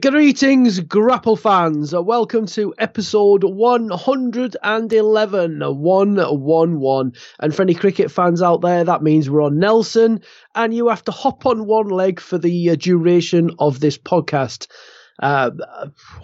[0.00, 1.94] Greetings, Grapple fans.
[1.94, 5.60] Welcome to episode 111.
[5.60, 7.12] 111.
[7.38, 10.22] And for any cricket fans out there, that means we're on Nelson,
[10.54, 14.68] and you have to hop on one leg for the uh, duration of this podcast.
[15.20, 15.50] Uh,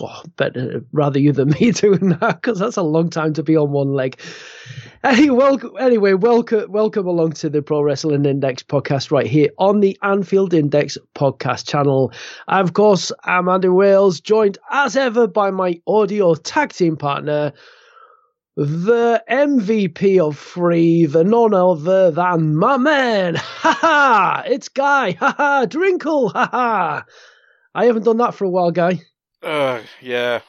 [0.01, 3.57] well, better rather you than me doing that because that's a long time to be
[3.57, 4.21] on one leg.
[5.03, 5.73] Hey, welcome.
[5.79, 10.53] Anyway, welcome, welcome along to the Pro Wrestling Index podcast right here on the Anfield
[10.53, 12.13] Index podcast channel.
[12.49, 17.53] I, of course, I'm Andy Wales, joined as ever by my audio tag team partner,
[18.57, 23.37] the MVP of free, the none other than my man.
[23.61, 24.43] Ha ha!
[24.47, 25.13] It's Guy.
[25.13, 25.67] Ha ha!
[25.67, 26.33] Drinkle.
[26.33, 27.05] Ha ha!
[27.75, 29.01] I haven't done that for a while, Guy.
[29.43, 30.41] Uh, yeah,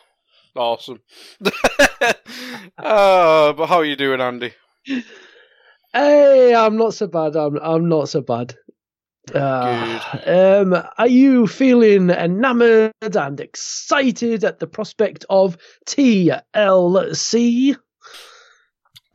[0.55, 1.01] awesome.
[1.45, 2.13] uh,
[2.77, 4.53] but how are you doing, Andy?
[5.93, 7.35] Hey, I'm not so bad.
[7.35, 8.55] I'm I'm not so bad.
[9.33, 17.77] Uh, um, are you feeling enamored and excited at the prospect of TLC?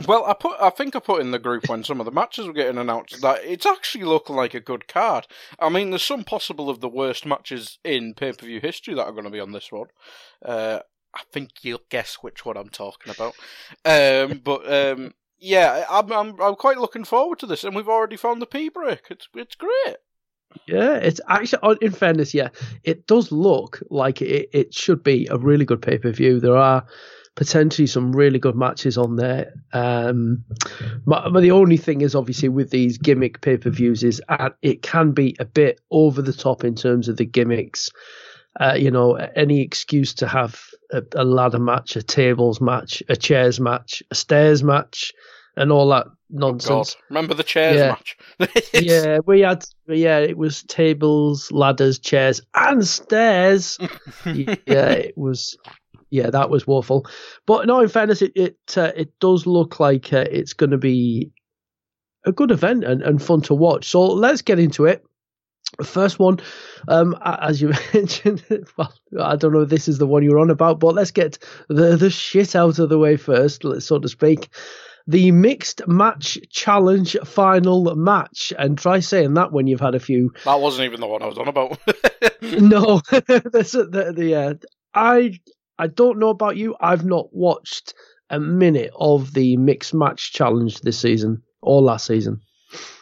[0.07, 2.47] Well, I put, I think I put in the group when some of the matches
[2.47, 5.27] were getting announced that it's actually looking like a good card.
[5.59, 9.05] I mean, there's some possible of the worst matches in pay per view history that
[9.05, 9.89] are going to be on this one.
[10.45, 10.81] Uh,
[11.15, 13.35] I think you'll guess which one I'm talking about.
[13.87, 18.17] Um, but um, yeah, I'm, I'm I'm quite looking forward to this, and we've already
[18.17, 19.07] found the P break.
[19.11, 19.97] It's it's great.
[20.67, 22.49] Yeah, it's actually, in fairness, yeah,
[22.85, 26.39] it does look like it, it should be a really good pay per view.
[26.39, 26.85] There are
[27.37, 29.53] potentially some really good matches on there.
[29.73, 30.45] Um,
[31.07, 34.51] but, but the only thing is, obviously, with these gimmick pay per views, is uh,
[34.63, 37.91] it can be a bit over the top in terms of the gimmicks.
[38.59, 40.59] Uh, you know, any excuse to have
[40.91, 45.13] a, a, ladder match, a tables match, a chairs match, a stairs match,
[45.57, 46.97] and all that nonsense.
[46.99, 47.89] Oh Remember the chairs Yeah.
[47.89, 48.17] match?
[48.73, 53.79] yeah, we had, yeah, it was tables, ladders, chairs, and stairs.
[54.25, 55.57] yeah, it was,
[56.11, 57.07] yeah, that was woeful.
[57.47, 60.79] But no, in fairness, it it uh, it does look like uh, it's going to
[60.79, 61.33] be
[62.25, 63.89] a good event and, and fun to watch.
[63.89, 65.05] So let's get into it.
[65.83, 66.39] First one,
[66.89, 68.43] um, as you mentioned,
[68.77, 71.39] well, I don't know if this is the one you're on about, but let's get
[71.69, 74.49] the the shit out of the way first, so to speak.
[75.09, 80.33] The mixed match challenge final match, and try saying that when you've had a few
[80.45, 81.79] that wasn't even the one I was on about.
[82.43, 84.55] no, that's the, the uh,
[84.95, 85.39] I
[85.79, 86.75] I don't know about you.
[86.81, 87.95] I've not watched
[88.31, 92.41] a minute of the mixed match challenge this season or last season.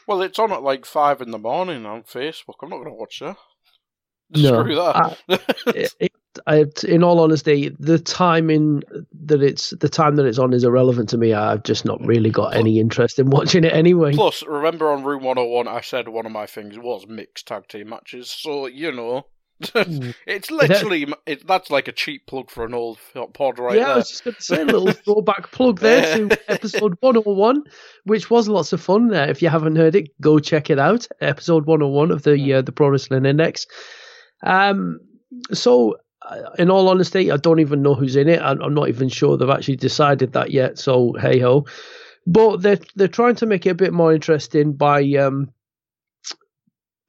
[0.07, 2.57] well, it's on at like five in the morning on Facebook.
[2.63, 3.37] I'm not going to watch that.
[4.31, 5.19] No, Screw that.
[5.66, 6.13] It, it,
[6.47, 8.83] I, in all honesty, the timing
[9.25, 11.33] that it's the time that it's on is irrelevant to me.
[11.33, 14.15] I've just not really got any interest in watching it anyway.
[14.15, 17.91] Plus, remember on Room 101, I said one of my things was mixed tag team
[17.91, 18.31] matches.
[18.31, 19.27] So, you know,
[19.60, 22.98] it's literally, it, that's like a cheap plug for an old
[23.33, 26.39] pod right yeah, I was just going to say a little throwback plug there to
[26.51, 27.62] episode 101,
[28.04, 29.15] which was lots of fun.
[29.15, 31.06] Uh, if you haven't heard it, go check it out.
[31.21, 33.66] Episode 101 of the uh, the Pro Wrestling Index.
[34.42, 34.98] Um,
[35.53, 38.41] so, uh, in all honesty, I don't even know who's in it.
[38.41, 40.78] I'm, I'm not even sure they've actually decided that yet.
[40.78, 41.66] So, hey ho.
[42.27, 45.50] But they're they're trying to make it a bit more interesting by um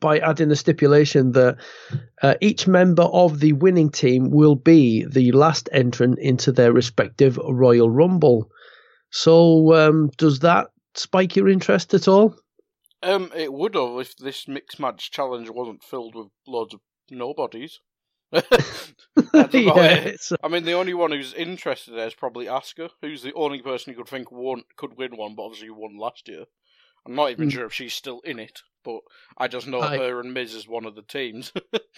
[0.06, 1.58] by adding a stipulation that
[2.22, 7.38] uh, each member of the winning team will be the last entrant into their respective
[7.38, 8.52] Royal Rumble.
[9.10, 12.36] So, um, does that spike your interest at all?
[13.02, 17.80] Um, it would have if this mixed match challenge wasn't filled with loads of nobodies.
[18.32, 20.12] yeah.
[20.44, 23.92] I mean, the only one who's interested there is probably Asuka, who's the only person
[23.92, 26.46] you could think won, could win one, but obviously won last year.
[27.06, 27.52] I'm not even mm.
[27.52, 29.00] sure if she's still in it, but
[29.38, 29.98] I just know I...
[29.98, 31.52] her and Miz is one of the teams.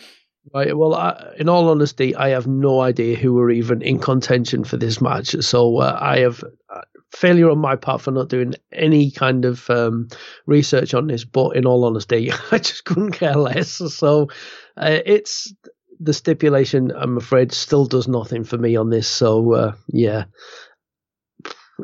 [0.53, 0.77] right.
[0.77, 4.77] Well, I, in all honesty, I have no idea who were even in contention for
[4.77, 5.35] this match.
[5.41, 6.81] So uh, I have uh,
[7.15, 10.07] failure on my part for not doing any kind of um,
[10.45, 11.23] research on this.
[11.23, 13.71] But in all honesty, I just couldn't care less.
[13.93, 14.27] So
[14.75, 15.53] uh, it's
[15.99, 19.07] the stipulation, I'm afraid, still does nothing for me on this.
[19.07, 20.25] So uh, yeah,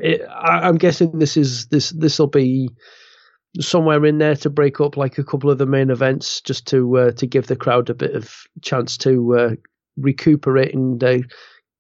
[0.01, 2.69] it, I, am guessing this is this this will be
[3.59, 6.97] somewhere in there to break up like a couple of the main events, just to
[6.97, 9.55] uh, to give the crowd a bit of chance to uh,
[9.97, 11.19] recuperate and uh,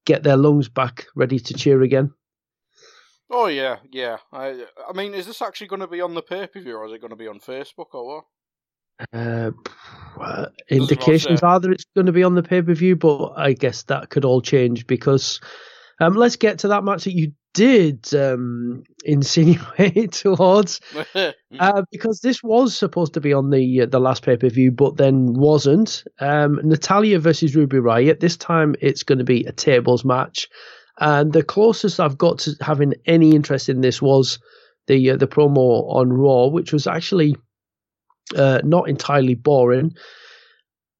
[0.05, 2.13] get their lungs back ready to cheer again.
[3.29, 4.17] Oh yeah, yeah.
[4.31, 6.85] I I mean, is this actually going to be on the pay per view or
[6.85, 8.25] is it going to be on Facebook or what?
[9.11, 9.51] Uh,
[10.69, 13.83] indications are that it's going to be on the pay per view, but I guess
[13.83, 15.41] that could all change because
[15.99, 20.81] um, let's get to that match that you did um, insinuate towards,
[21.15, 24.71] uh, because this was supposed to be on the uh, the last pay per view,
[24.71, 26.03] but then wasn't.
[26.19, 28.19] Um, Natalya versus Ruby Riott.
[28.19, 30.47] This time it's going to be a tables match,
[30.99, 34.39] and the closest I've got to having any interest in this was
[34.87, 37.35] the uh, the promo on Raw, which was actually
[38.35, 39.95] uh, not entirely boring.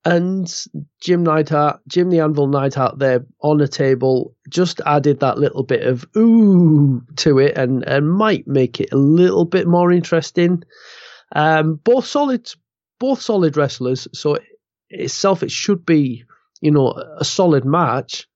[0.05, 0.53] And
[0.99, 5.83] Jim Neidhart, Jim the Anvil Neidhart there on the table just added that little bit
[5.87, 10.63] of ooh to it and, and might make it a little bit more interesting.
[11.33, 12.51] Um, both solid,
[12.99, 14.09] both solid wrestlers.
[14.13, 14.43] So it,
[14.89, 16.25] itself, it should be,
[16.59, 18.27] you know, a solid match,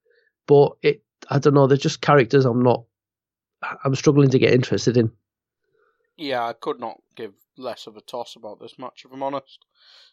[0.47, 2.85] but it, I don't know, they're just characters I'm not,
[3.83, 5.11] I'm struggling to get interested in.
[6.15, 9.65] Yeah, I could not give less of a toss about this match, if I'm honest.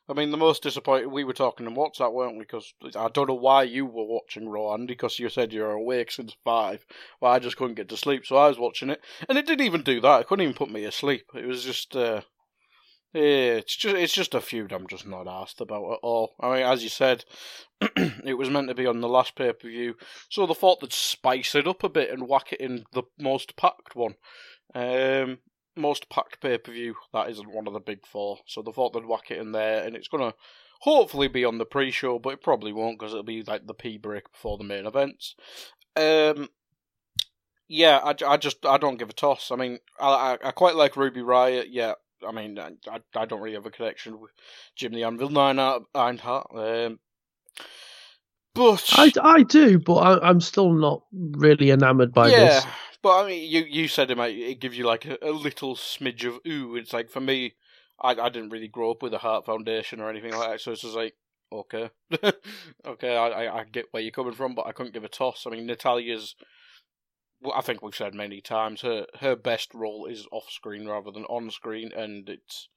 [0.08, 2.44] I mean, the most disappointed we were talking in WhatsApp, weren't we?
[2.44, 5.72] Because I don't know why you were watching Raw, Andy, because you said you were
[5.72, 6.84] awake since 5.
[7.20, 9.00] Well, I just couldn't get to sleep, so I was watching it.
[9.28, 10.20] And it didn't even do that.
[10.20, 11.30] It couldn't even put me asleep.
[11.34, 12.20] It was just, uh,
[13.14, 16.34] yeah, it's just it's just a feud I'm just not asked about at all.
[16.40, 17.24] I mean, as you said,
[17.80, 19.94] it was meant to be on the last pay per view,
[20.28, 23.54] so the thought they'd spice it up a bit and whack it in the most
[23.56, 24.16] packed one.
[24.74, 25.38] Um,
[25.76, 28.38] most packed pay per view that isn't one of the big four.
[28.46, 30.34] So they thought they'd whack it in there, and it's gonna
[30.80, 33.98] hopefully be on the pre-show, but it probably won't because it'll be like the P
[33.98, 35.34] break before the main events.
[35.96, 36.48] Um,
[37.68, 39.50] yeah, I, I just I don't give a toss.
[39.50, 41.66] I mean, I I, I quite like Ruby Riott.
[41.70, 41.94] Yeah,
[42.26, 42.72] I mean, I,
[43.14, 44.32] I don't really have a connection with
[44.76, 46.46] Jim the Anvil Neidhart.
[46.54, 46.98] Um,
[48.54, 52.66] but I, I do, but I, am still not really enamoured by yeah, this.
[53.04, 54.38] But I mean, you you said it, mate.
[54.38, 56.74] It gives you like a, a little smidge of ooh.
[56.74, 57.52] It's like for me,
[58.00, 60.72] I I didn't really grow up with a Heart Foundation or anything like that, so
[60.72, 61.14] it's just like
[61.52, 61.90] okay,
[62.86, 65.46] okay, I I get where you're coming from, but I couldn't give a toss.
[65.46, 66.34] I mean, Natalya's
[67.54, 71.24] I think we've said many times her her best role is off screen rather than
[71.24, 72.68] on screen, and it's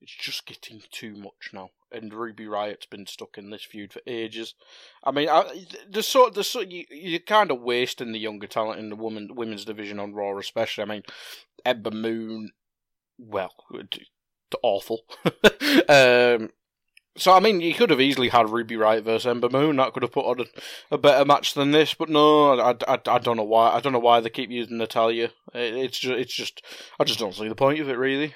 [0.00, 1.70] it's just getting too much now.
[1.92, 4.54] And Ruby Riott's been stuck in this feud for ages.
[5.04, 5.28] I mean,
[5.88, 9.34] the sort the sort you you're kind of wasting the younger talent in the woman
[9.34, 10.82] women's division on Raw, especially.
[10.82, 11.02] I mean,
[11.64, 12.50] Ember Moon,
[13.18, 13.52] well,
[14.62, 15.02] awful.
[15.88, 16.50] um,
[17.16, 19.76] so I mean, you could have easily had Ruby Riott versus Ember Moon.
[19.76, 21.94] That could have put on a, a, better match than this.
[21.94, 23.70] But no, I, I, I don't know why.
[23.70, 25.30] I don't know why they keep using Natalya.
[25.54, 26.62] It, it's just, it's just,
[27.00, 28.34] I just don't see the point of it really.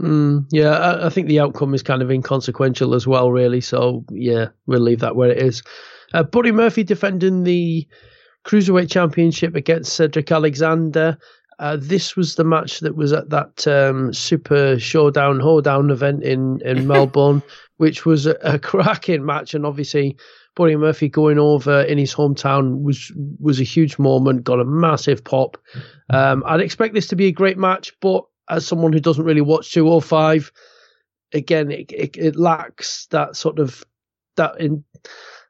[0.00, 3.60] Mm, yeah, I, I, think the outcome is kind of inconsequential as well, really.
[3.60, 5.62] So yeah, we'll leave that where it is.
[6.12, 7.86] Uh, Buddy Murphy defending the
[8.44, 11.18] cruiserweight championship against Cedric Alexander.
[11.58, 16.60] Uh, this was the match that was at that um, Super Showdown Hoedown event in
[16.62, 17.42] in Melbourne,
[17.76, 20.16] which was a, a, cracking match, and obviously
[20.56, 25.22] Buddy Murphy going over in his hometown was was a huge moment, got a massive
[25.22, 25.56] pop.
[26.10, 29.40] Um, I'd expect this to be a great match, but as someone who doesn't really
[29.40, 30.52] watch 205,
[31.32, 33.84] again, it, it, it lacks that sort of
[34.36, 34.84] that in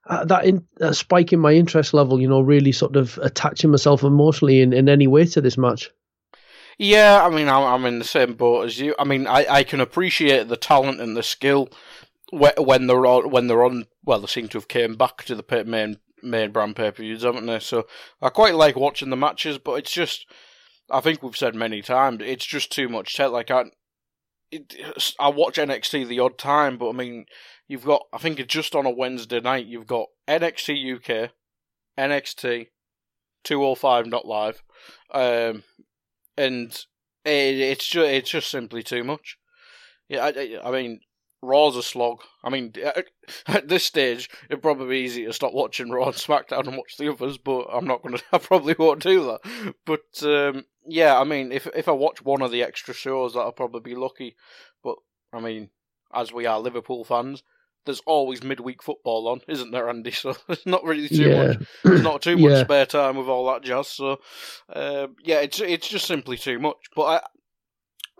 [0.07, 3.71] uh, that in, uh, spike in my interest level, you know, really sort of attaching
[3.71, 5.91] myself emotionally in, in any way to this match.
[6.79, 8.95] Yeah, I mean, I'm, in the same boat as you.
[8.99, 11.69] I mean, I, I can appreciate the talent and the skill
[12.33, 13.87] when they're on, when they're on.
[14.05, 17.23] Well, they seem to have came back to the main main brand pay per views,
[17.23, 17.61] haven't they?
[17.61, 17.87] So
[18.21, 20.27] I quite like watching the matches, but it's just,
[20.91, 23.19] I think we've said many times, it's just too much.
[23.19, 23.67] Like I,
[24.51, 24.75] it,
[25.21, 27.27] I watch NXT the odd time, but I mean,
[27.69, 31.31] you've got I think it's just on a Wednesday night you've got NXT UK,
[31.99, 32.69] NXT,
[33.43, 34.63] two or five not live,
[35.13, 35.63] um,
[36.37, 36.73] and
[37.25, 39.39] it, it's just it's just simply too much.
[40.09, 41.01] Yeah, I, I mean,
[41.43, 42.23] Raw's a slog.
[42.43, 42.73] I mean,
[43.47, 46.97] at this stage, it'd probably be easy to stop watching Raw and SmackDown and watch
[46.99, 48.19] the others, but I'm not gonna.
[48.33, 49.75] I probably won't do that.
[49.87, 53.53] But um, yeah, I mean, if if I watch one of the extra shows, that'll
[53.53, 54.37] probably be lucky.
[54.83, 54.97] But
[55.33, 55.71] I mean,
[56.13, 57.43] as we are Liverpool fans,
[57.85, 60.13] there's always midweek football on, isn't there, Andy?
[60.25, 61.47] So it's not really too yeah.
[61.49, 61.57] much.
[61.83, 62.65] There's not too much yeah.
[62.65, 63.89] spare time with all that jazz.
[63.89, 64.21] So
[64.73, 66.77] uh, yeah, it's it's just simply too much.
[66.97, 67.21] But I,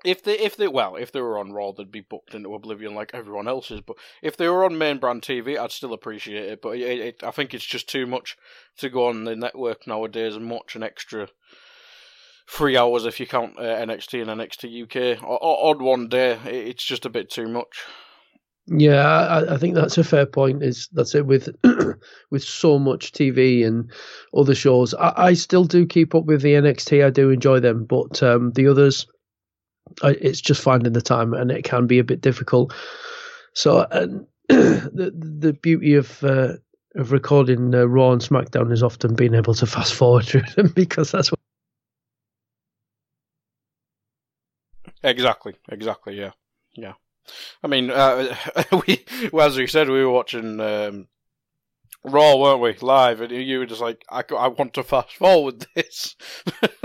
[0.05, 2.95] if they if they well if they were on Raw, they'd be booked into oblivion
[2.95, 3.81] like everyone else is.
[3.81, 6.63] But if they were on main brand TV, I'd still appreciate it.
[6.63, 8.37] But it, it, I think it's just too much
[8.79, 11.29] to go on the network nowadays and watch an extra
[12.49, 15.25] three hours if you count uh, NXT and NXT UK.
[15.25, 17.85] O- odd one day, it's just a bit too much.
[18.67, 20.63] Yeah, I, I, think that's a fair point.
[20.63, 21.51] Is that's it with
[22.31, 23.91] with so much TV and
[24.35, 24.95] other shows.
[24.95, 27.05] I, I, still do keep up with the NXT.
[27.05, 29.07] I do enjoy them, but um, the others,
[30.03, 32.73] I, it's just finding the time, and it can be a bit difficult.
[33.53, 36.55] So, and the the beauty of uh,
[36.95, 40.69] of recording uh, Raw and SmackDown is often being able to fast forward through them
[40.75, 41.41] because that's what.
[45.03, 45.55] Exactly.
[45.69, 46.19] Exactly.
[46.19, 46.31] Yeah.
[46.73, 46.95] Yeah.
[47.63, 48.35] I mean, uh,
[48.87, 51.09] we well, as we said, we were watching um,
[52.05, 55.67] Raw, weren't we, live, and you were just like, I, I want to fast forward
[55.75, 56.17] this.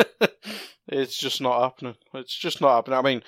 [0.88, 1.96] it's just not happening.
[2.13, 3.00] It's just not happening.
[3.00, 3.24] I mean,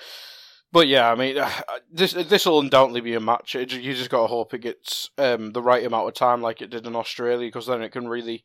[0.72, 1.44] but yeah, I mean,
[1.92, 3.56] this this will undoubtedly be a match.
[3.56, 6.62] It, you just got to hope it gets um, the right amount of time, like
[6.62, 8.44] it did in Australia, because then it can really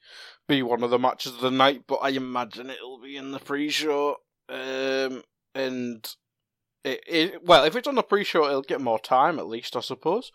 [0.48, 1.84] be one of the matches of the night.
[1.86, 4.16] But I imagine it'll be in the pre-show,
[4.48, 5.22] um,
[5.54, 6.06] and
[6.86, 9.80] it, it, well, if it's on the pre-show, it'll get more time at least, I
[9.80, 10.30] suppose.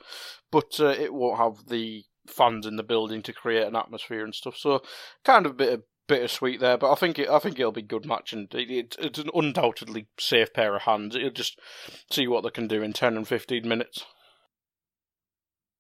[0.51, 4.35] But uh, it won't have the fans in the building to create an atmosphere and
[4.35, 4.57] stuff.
[4.57, 4.81] So,
[5.23, 6.77] kind of a bit of bittersweet there.
[6.77, 10.07] But I think it, I think it'll be good match, and it, it's an undoubtedly
[10.19, 11.15] safe pair of hands.
[11.15, 11.57] It'll just
[12.11, 14.05] see what they can do in ten and fifteen minutes.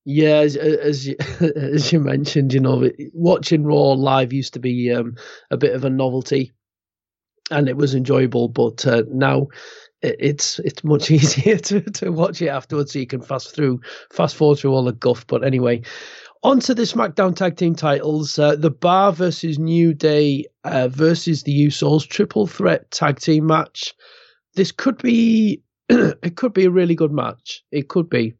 [0.05, 1.15] Yeah, as as you,
[1.55, 5.15] as you mentioned, you know, watching Raw live used to be um,
[5.51, 6.53] a bit of a novelty,
[7.51, 8.47] and it was enjoyable.
[8.47, 9.47] But uh, now
[10.01, 13.79] it's it's much easier to, to watch it afterwards so you can fast through
[14.11, 15.25] fast forward through all the guff.
[15.27, 15.81] But anyway
[16.43, 18.39] on to the smackdown tag team titles.
[18.39, 23.93] Uh, the bar versus new day uh, versus the usos triple threat tag team match.
[24.55, 27.63] This could be it could be a really good match.
[27.71, 28.33] It could be.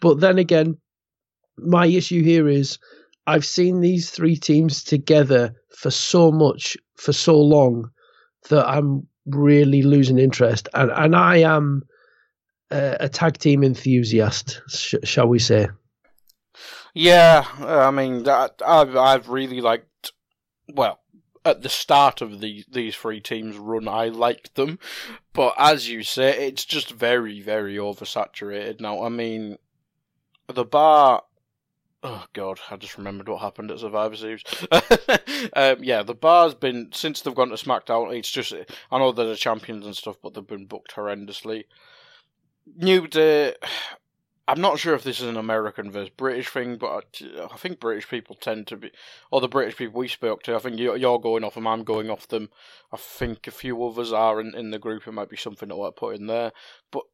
[0.00, 0.78] But then again
[1.58, 2.78] my issue here is
[3.26, 7.90] i've seen these three teams together for so much for so long
[8.48, 11.82] that i'm really losing interest, and and I am
[12.70, 15.68] a, a tag team enthusiast, sh- shall we say?
[16.94, 20.12] Yeah, I mean, that, I've I've really liked.
[20.68, 21.00] Well,
[21.44, 24.78] at the start of the these three teams run, I liked them,
[25.32, 29.02] but as you say, it's just very very oversaturated now.
[29.02, 29.58] I mean,
[30.52, 31.22] the bar
[32.04, 34.42] Oh god, I just remembered what happened at Survivor Series.
[35.52, 38.12] um, yeah, the bar's been since they've gone to SmackDown.
[38.12, 38.52] It's just
[38.90, 41.64] I know they're the champions and stuff, but they've been booked horrendously.
[42.76, 43.54] New Day.
[44.48, 47.78] I'm not sure if this is an American versus British thing, but I, I, think
[47.78, 48.90] British people tend to be,
[49.30, 50.56] or the British people we spoke to.
[50.56, 52.50] I think you're, going off them, I'm going off them.
[52.92, 55.06] I think a few others are in, in the group.
[55.06, 56.50] It might be something that I put in there,
[56.90, 57.04] but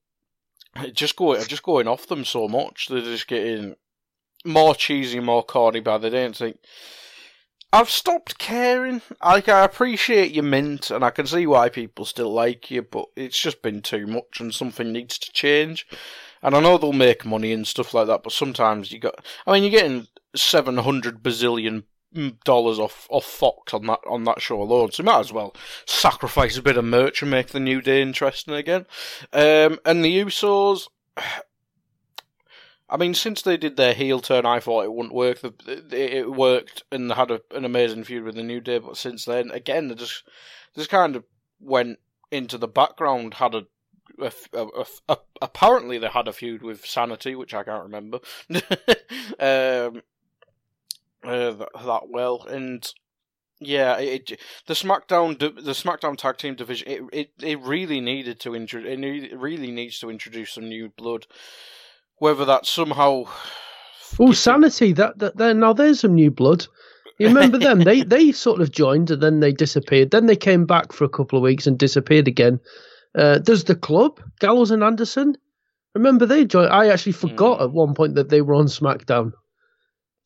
[0.94, 2.88] just going just going off them so much.
[2.88, 3.76] They're just getting
[4.48, 6.24] more cheesy, more corny by the day.
[6.24, 6.58] And think
[7.72, 9.02] I've stopped caring.
[9.22, 13.06] Like I appreciate your mint, and I can see why people still like you, but
[13.14, 15.86] it's just been too much, and something needs to change.
[16.42, 19.24] And I know they'll make money and stuff like that, but sometimes you got.
[19.46, 21.84] I mean, you're getting seven hundred bazillion
[22.44, 25.54] dollars off off Fox on that on that show alone, so you might as well
[25.84, 28.86] sacrifice a bit of merch and make the new day interesting again.
[29.32, 30.88] Um, and the Usos,
[32.90, 35.40] I mean, since they did their heel turn, I thought it wouldn't work.
[35.66, 39.50] It worked and had a, an amazing feud with the New Day, but since then,
[39.50, 40.24] again, they just
[40.74, 41.24] just kind of
[41.60, 41.98] went
[42.30, 43.34] into the background.
[43.34, 43.66] Had a,
[44.18, 50.02] a, a, a apparently they had a feud with Sanity, which I can't remember um,
[51.24, 52.90] uh, that, that well, and
[53.60, 58.56] yeah, it, the SmackDown the SmackDown tag team division it it, it really needed to
[58.56, 61.26] intro, it really needs to introduce some new blood
[62.18, 63.24] whether that somehow.
[64.18, 64.92] Oh, sanity!
[64.92, 66.66] That that there now there's some new blood.
[67.18, 67.80] You remember them?
[67.80, 70.10] They they sort of joined and then they disappeared.
[70.10, 72.60] Then they came back for a couple of weeks and disappeared again.
[73.16, 75.36] Uh, there's the club, Gallows and Anderson.
[75.94, 76.70] Remember they joined?
[76.70, 77.62] I actually forgot Mm.
[77.64, 79.32] at one point that they were on SmackDown.
[79.32, 79.34] Don't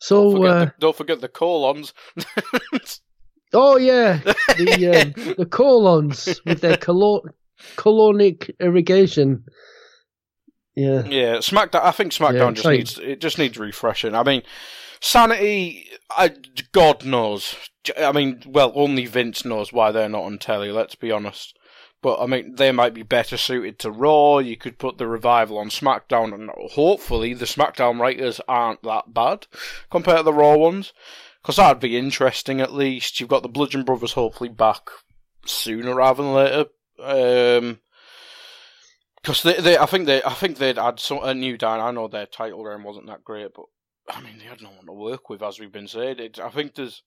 [0.01, 1.95] So, forget, uh, the, don't forget the colons.
[3.55, 4.21] oh yeah,
[4.59, 7.23] the um, the colons with their colon
[7.77, 9.45] colonic irrigation.
[10.75, 11.83] Yeah, Yeah, SmackDown.
[11.83, 14.15] I think SmackDown Yeah, just needs it just needs refreshing.
[14.15, 14.43] I mean,
[15.01, 15.89] Sanity.
[16.11, 16.31] I,
[16.73, 17.57] God knows.
[17.99, 20.71] I mean, well, only Vince knows why they're not on telly.
[20.71, 21.59] Let's be honest.
[22.03, 24.39] But I mean, they might be better suited to Raw.
[24.39, 29.47] You could put the revival on SmackDown, and hopefully the SmackDown writers aren't that bad
[29.91, 30.93] compared to the Raw ones,
[31.41, 32.61] because that'd be interesting.
[32.61, 34.91] At least you've got the Bludgeon Brothers hopefully back
[35.47, 36.67] sooner rather than later.
[37.01, 37.79] Um,
[39.23, 41.81] because they, they, I think they, I think they'd add some a new down.
[41.81, 43.67] I know their title reign wasn't that great, but
[44.09, 46.19] I mean they had no one to work with, as we've been saying.
[46.19, 47.03] It, I think there's,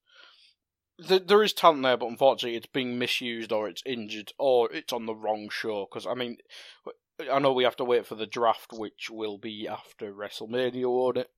[0.98, 4.94] there, there is talent there, but unfortunately it's being misused, or it's injured, or it's
[4.94, 5.88] on the wrong show.
[5.90, 6.38] Because I mean,
[7.32, 11.18] I know we have to wait for the draft, which will be after WrestleMania, won't
[11.18, 11.30] it?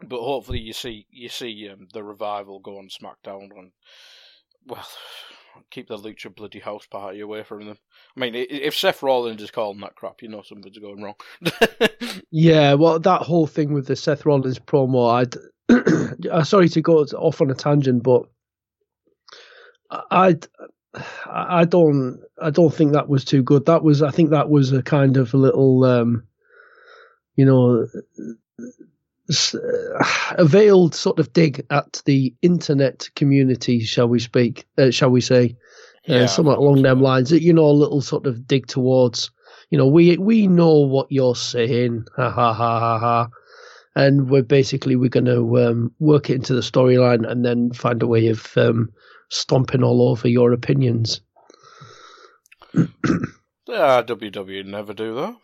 [0.00, 3.72] But hopefully you see you see um, the revival go on SmackDown and
[4.66, 4.86] well,
[5.70, 7.78] keep the Lucha bloody house party away from them.
[8.16, 11.14] I mean, if Seth Rollins is calling that crap, you know something's going wrong.
[12.30, 12.74] yeah.
[12.74, 15.34] Well, that whole thing with the Seth Rollins promo, I'd.
[16.30, 18.24] uh, sorry to go off on a tangent, but
[20.10, 20.36] I,
[21.26, 23.66] I don't, I don't think that was too good.
[23.66, 26.24] That was, I think that was a kind of a little, um,
[27.36, 27.86] you know,
[29.30, 34.66] a veiled sort of dig at the internet community, shall we speak?
[34.76, 35.56] Uh, shall we say?
[36.06, 37.30] Yeah, uh, somewhat along them lines.
[37.30, 39.30] You know, a little sort of dig towards,
[39.70, 43.28] you know, we we know what you're saying, ha ha ha ha ha,
[43.94, 48.02] and we're basically we're going to um, work it into the storyline and then find
[48.02, 48.92] a way of um,
[49.28, 51.20] stomping all over your opinions.
[53.72, 55.36] Ah, WWE never do that.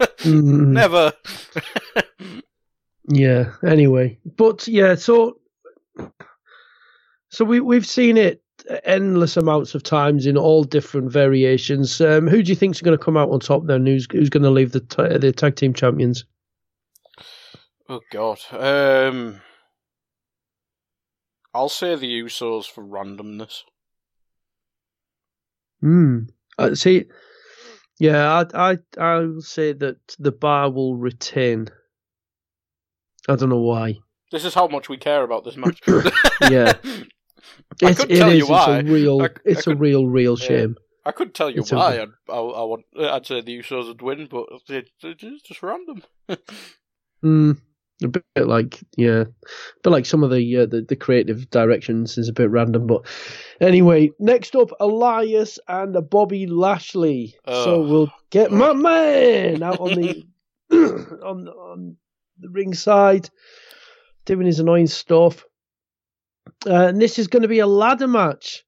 [0.20, 1.14] Mm, never.
[3.12, 3.52] Yeah.
[3.66, 5.38] Anyway, but yeah, so
[7.28, 8.42] so we we've seen it
[8.84, 12.00] endless amounts of times in all different variations.
[12.00, 13.84] Um, who do you think's going to come out on top then?
[13.84, 16.24] Who's who's going to leave the t- the tag team champions?
[17.88, 18.38] oh God.
[18.52, 19.40] Um,
[21.52, 23.62] I'll say the Usos for randomness.
[25.80, 26.18] Hmm.
[26.58, 27.06] Uh, see,
[27.98, 31.70] yeah, I I I'll say that the bar will retain.
[33.28, 33.96] I don't know why.
[34.32, 35.80] This is how much we care about this match.
[36.50, 36.72] Yeah.
[37.82, 38.78] I could it tell you is, why.
[38.78, 39.20] It's a real.
[39.22, 40.46] I- I it's a could- real, real Yeah.
[40.46, 40.76] shame.
[41.04, 42.00] I couldn't tell you It's why.
[42.02, 42.80] I'd, I, I would.
[42.98, 46.02] I'd say the Usos would win, but it, it's just random.
[47.24, 47.58] Mm,
[48.02, 49.24] a bit like yeah,
[49.82, 52.86] but like some of the, uh, the the creative directions is a bit random.
[52.86, 53.04] But
[53.60, 57.34] anyway, next up, Elias and Bobby Lashley.
[57.46, 60.24] so Oh, we'll get my man out on the
[61.22, 61.96] on on
[62.40, 63.28] the ringside,
[64.24, 65.44] doing his annoying stuff.
[66.66, 68.64] Uh, and this is going to be a ladder match.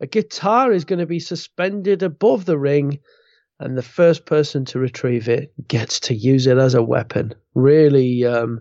[0.00, 2.98] A guitar is going to be suspended above the ring,
[3.60, 7.34] and the first person to retrieve it gets to use it as a weapon.
[7.54, 8.60] Really, um,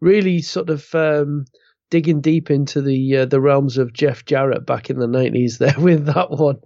[0.00, 1.44] really sort of um,
[1.90, 5.74] digging deep into the uh, the realms of Jeff Jarrett back in the nineties there
[5.78, 6.58] with that one.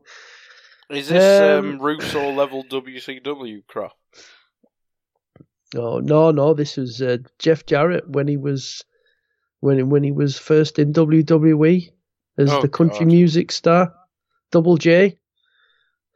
[0.91, 3.93] Is this um, Um, Russo level WCW crap?
[5.77, 8.85] Oh no, no, this was uh, Jeff Jarrett when he was
[9.61, 11.89] when when he was first in WWE
[12.39, 13.07] as Oh, the country God.
[13.09, 13.93] music star,
[14.51, 15.19] Double J.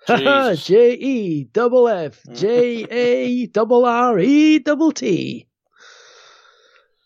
[0.08, 5.48] J E double F J A double R E double T.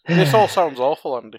[0.06, 1.38] This all sounds awful, Andy.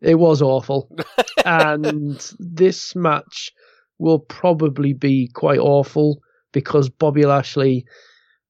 [0.00, 0.88] It was awful.
[1.44, 3.52] and this match
[3.98, 6.20] will probably be quite awful
[6.52, 7.84] because Bobby Lashley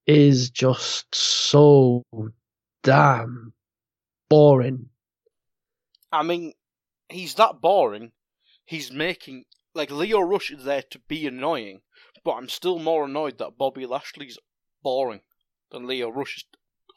[0.09, 2.03] is just so
[2.83, 3.53] damn
[4.31, 4.89] boring.
[6.11, 6.55] I mean,
[7.11, 8.13] he's that boring.
[8.65, 9.45] He's making
[9.75, 11.83] like Lio Rush is there to be annoying,
[12.25, 14.39] but I'm still more annoyed that Bobby Lashley's
[14.83, 15.21] boring
[15.71, 16.45] than Lio Rush is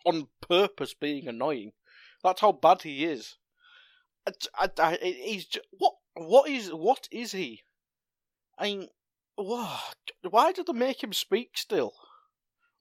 [0.05, 1.73] on purpose being annoying.
[2.23, 3.35] That's how bad he is.
[4.25, 5.95] I, I, I, he's just, what?
[6.13, 6.69] What is?
[6.69, 7.63] What is he?
[8.57, 8.87] I mean?
[9.35, 11.93] Why did they make him speak still?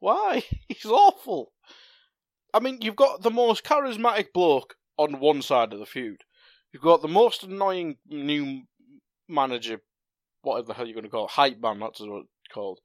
[0.00, 0.42] Why?
[0.68, 1.52] He's awful.
[2.52, 6.22] I mean, you've got the most charismatic bloke on one side of the feud.
[6.72, 8.62] You've got the most annoying new
[9.28, 9.80] manager,
[10.42, 12.80] whatever the hell you're going to call it, hype man, that's what it's called.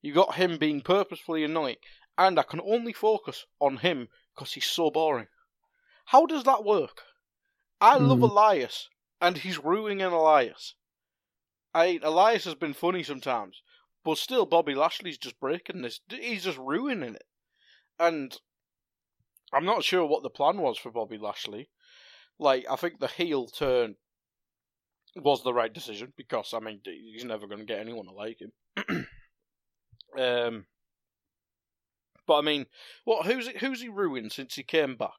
[0.00, 1.76] You've got him being purposefully annoying,
[2.16, 5.26] and I can only focus on him because he's so boring.
[6.06, 7.02] How does that work?
[7.80, 8.24] I love Hmm.
[8.24, 8.88] Elias,
[9.20, 10.74] and he's ruining Elias.
[11.74, 13.62] I Elias has been funny sometimes,
[14.04, 16.00] but still, Bobby Lashley's just breaking this.
[16.08, 17.24] He's just ruining it,
[17.98, 18.36] and
[19.52, 21.70] I'm not sure what the plan was for Bobby Lashley.
[22.38, 23.96] Like, I think the heel turn
[25.16, 28.38] was the right decision because I mean he's never going to get anyone to like
[28.40, 28.52] him.
[30.18, 30.66] um,
[32.26, 32.66] but I mean,
[33.04, 33.26] what?
[33.26, 35.10] Who's who's he ruined since he came back?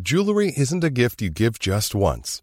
[0.00, 2.42] Jewelry isn't a gift you give just once.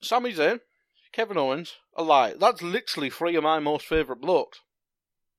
[0.00, 0.60] Sami Zayn,
[1.12, 2.34] Kevin Owens, a lie.
[2.38, 4.60] That's literally three of my most favourite blokes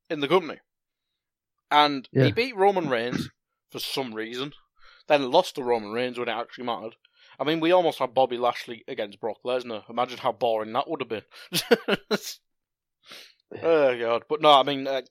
[0.09, 0.59] in the company.
[1.71, 2.25] And Yeah.
[2.25, 3.29] he beat Roman Reigns
[3.71, 4.53] for some reason,
[5.07, 6.95] then lost to Roman Reigns when it actually mattered.
[7.39, 9.89] I mean, we almost had Bobby Lashley against Brock Lesnar.
[9.89, 11.23] Imagine how boring that would have been.
[13.63, 14.23] oh god!
[14.27, 15.01] But no, I mean, uh,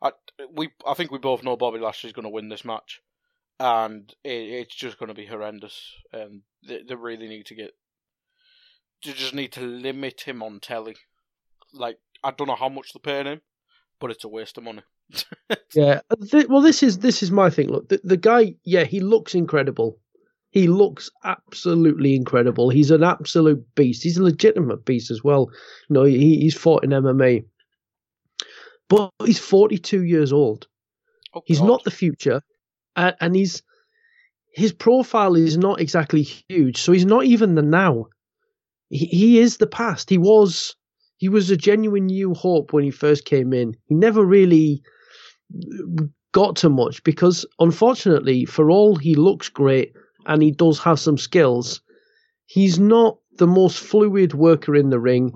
[0.00, 0.12] I,
[0.52, 3.00] we I think we both know Bobby Lashley's going to win this match,
[3.58, 5.92] and it, it's just going to be horrendous.
[6.12, 7.72] And they, they really need to get
[9.06, 10.96] you just need to limit him on telly.
[11.72, 13.40] Like I don't know how much they're paying him,
[14.00, 14.82] but it's a waste of money.
[15.74, 16.00] Yeah.
[16.30, 17.68] Th- well, this is this is my thing.
[17.68, 18.54] Look, the, the guy.
[18.64, 19.98] Yeah, he looks incredible.
[20.50, 22.70] He looks absolutely incredible.
[22.70, 24.04] He's an absolute beast.
[24.04, 25.50] He's a legitimate beast as well.
[25.88, 27.44] You know, he, he's fought in MMA,
[28.88, 30.68] but he's 42 years old.
[31.34, 32.40] Oh, He's not the future,
[32.94, 33.62] and, and he's
[34.52, 36.80] his profile is not exactly huge.
[36.80, 38.06] So he's not even the now.
[38.94, 40.08] He, he is the past.
[40.08, 40.76] He was
[41.16, 43.76] he was a genuine new hope when he first came in.
[43.86, 44.82] He never really
[46.32, 49.92] got to much because, unfortunately, for all he looks great
[50.26, 51.80] and he does have some skills,
[52.46, 55.32] he's not the most fluid worker in the ring,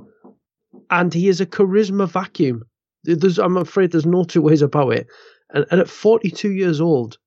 [0.90, 2.64] and he is a charisma vacuum.
[3.04, 5.06] There's, I'm afraid there's no two ways about it.
[5.50, 7.18] And, and at 42 years old,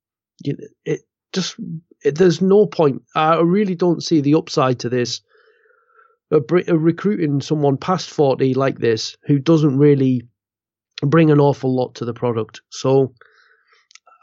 [0.44, 1.02] it
[1.34, 1.56] just
[2.04, 3.02] it, there's no point.
[3.16, 5.22] I really don't see the upside to this.
[6.32, 10.24] Recruiting someone past 40 like this who doesn't really
[11.02, 12.62] bring an awful lot to the product.
[12.70, 13.14] So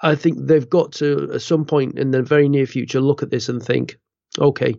[0.02, 3.30] I think they've got to, at some point in the very near future, look at
[3.30, 3.98] this and think,
[4.38, 4.76] okay,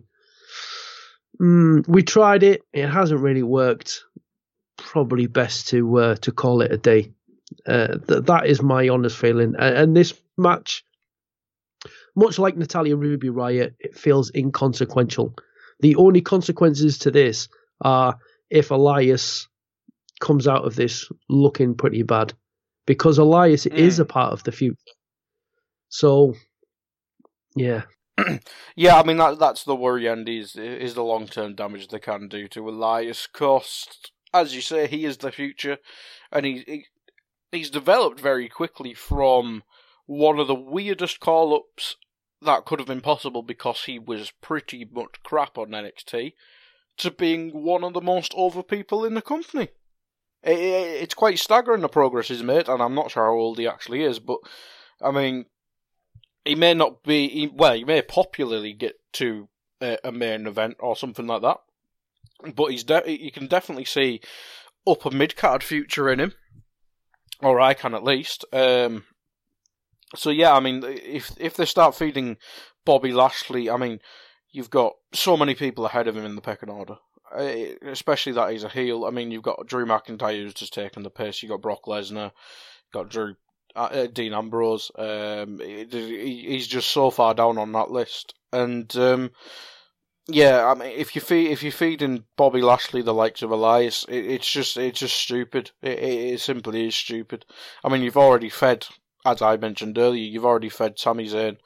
[1.40, 4.04] mm, we tried it, it hasn't really worked.
[4.76, 7.12] Probably best to uh, to call it a day.
[7.66, 9.54] Uh, th- that is my honest feeling.
[9.58, 10.86] And, and this match,
[12.16, 15.34] much like Natalya Ruby Riott, it feels inconsequential.
[15.80, 17.48] The only consequences to this
[17.80, 18.18] are
[18.50, 19.48] if Elias
[20.20, 22.34] comes out of this looking pretty bad,
[22.86, 23.74] because Elias hmm.
[23.74, 24.76] is a part of the future.
[25.88, 26.34] So,
[27.56, 27.82] yeah,
[28.76, 31.98] Yeah, I mean that that's the worry, Andy, is, is the long term damage they
[31.98, 33.26] can do to Elias.
[33.26, 35.78] Cost, as you say, he is the future,
[36.32, 36.86] and he, he
[37.52, 39.62] he's developed very quickly from
[40.06, 41.96] one of the weirdest call ups
[42.42, 46.32] that could have been possible because he was pretty much crap on NXT
[46.98, 49.68] to being one of the most over people in the company.
[50.42, 53.58] It, it, it's quite staggering the progress he's made, and I'm not sure how old
[53.58, 54.38] he actually is, but
[55.02, 55.46] I mean,
[56.44, 59.48] he may not be he, well he may popularly get to
[59.80, 61.58] a, a main event or something like that
[62.54, 64.20] but he's de- you can definitely see
[64.86, 66.32] upper mid card future in him
[67.40, 69.04] or I can at least um
[70.14, 72.36] so yeah I mean if if they start feeding
[72.84, 74.00] Bobby Lashley I mean
[74.50, 76.96] you've got so many people ahead of him in the pecking order
[77.32, 79.04] especially that he's a heel.
[79.04, 81.42] I mean, you've got Drew McIntyre who's just taken the piss.
[81.42, 82.32] You've got Brock Lesnar,
[82.92, 83.36] got Drew
[83.76, 84.90] uh, uh, Dean Ambrose.
[84.96, 89.30] Um, he, he's just so far down on that list, and um,
[90.28, 94.04] yeah, I mean, if you feed if you're feeding Bobby Lashley the likes of Elias,
[94.08, 95.70] it, it's just it's just stupid.
[95.82, 97.44] It, it, it, simply is stupid.
[97.84, 98.86] I mean, you've already fed,
[99.24, 101.56] as I mentioned earlier, you've already fed Sami Zayn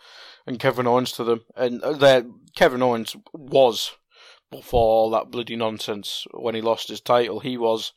[0.47, 3.93] and Kevin Owens to them, and there Kevin Owens was
[4.51, 7.41] before all that bloody nonsense when he lost his title.
[7.41, 7.93] He was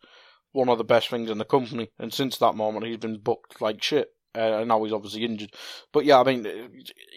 [0.52, 3.62] one of the best things in the company, and since that moment, he's been booked
[3.62, 4.12] like shit.
[4.36, 5.52] Uh, and now he's obviously injured.
[5.92, 6.46] But yeah, I mean,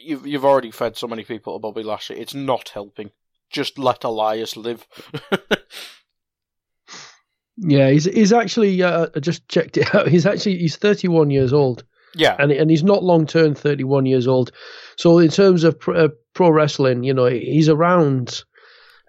[0.03, 2.19] you've you've already fed so many people to Bobby Lashley.
[2.19, 3.11] It's not helping.
[3.51, 4.87] Just let Elias live.
[7.59, 8.83] yeah, he's he's actually.
[8.83, 10.09] Uh, I just checked it out.
[10.09, 11.85] He's actually he's 31 years old.
[12.15, 14.53] Yeah, and and he's not long turned 31 years old.
[14.97, 18.43] So in terms of pro, uh, pro wrestling, you know, he's around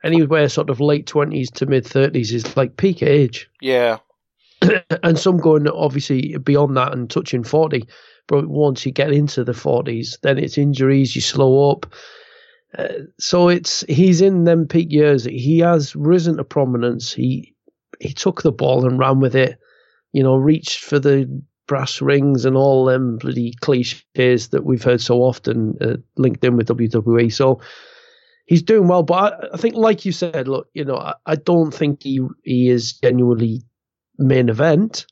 [0.04, 3.50] anywhere sort of late 20s to mid 30s is like peak age.
[3.62, 3.98] Yeah,
[5.04, 7.88] and some going obviously beyond that and touching 40.
[8.28, 11.92] But once you get into the 40s, then it's injuries, you slow up.
[12.78, 12.88] Uh,
[13.20, 15.26] so it's he's in them peak years.
[15.26, 17.12] He has risen to prominence.
[17.12, 17.54] He
[18.00, 19.60] he took the ball and ran with it.
[20.14, 25.00] You know, reached for the brass rings and all them bloody cliches that we've heard
[25.00, 27.32] so often uh, linked in with WWE.
[27.32, 27.62] So
[28.46, 29.04] he's doing well.
[29.04, 32.20] But I, I, think, like you said, look, you know, I, I don't think he
[32.44, 33.62] he is genuinely
[34.18, 35.06] main event,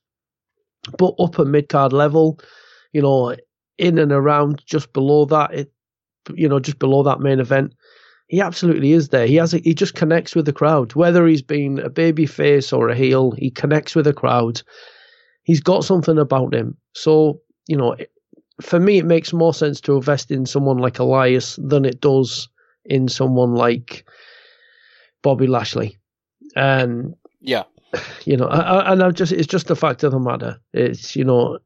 [0.98, 2.42] but upper mid card level,
[2.92, 3.38] you know,
[3.78, 5.72] in and around just below that, it,
[6.34, 7.74] you know, just below that main event,
[8.28, 9.28] he absolutely is there.
[9.28, 10.94] He has, a, he just connects with the crowd.
[10.94, 14.62] Whether he's been a baby face or a heel, he connects with the crowd.
[15.50, 16.78] He's got something about him.
[16.94, 17.96] So, you know,
[18.62, 22.48] for me, it makes more sense to invest in someone like Elias than it does
[22.86, 24.06] in someone like
[25.24, 25.98] Bobby Lashley.
[26.56, 27.64] And yeah,
[28.26, 30.60] you know, I, and I just it's just the fact of the matter.
[30.72, 31.58] It's you know,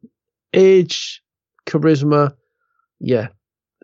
[0.53, 1.21] age,
[1.65, 2.33] charisma,
[3.01, 3.27] yeah,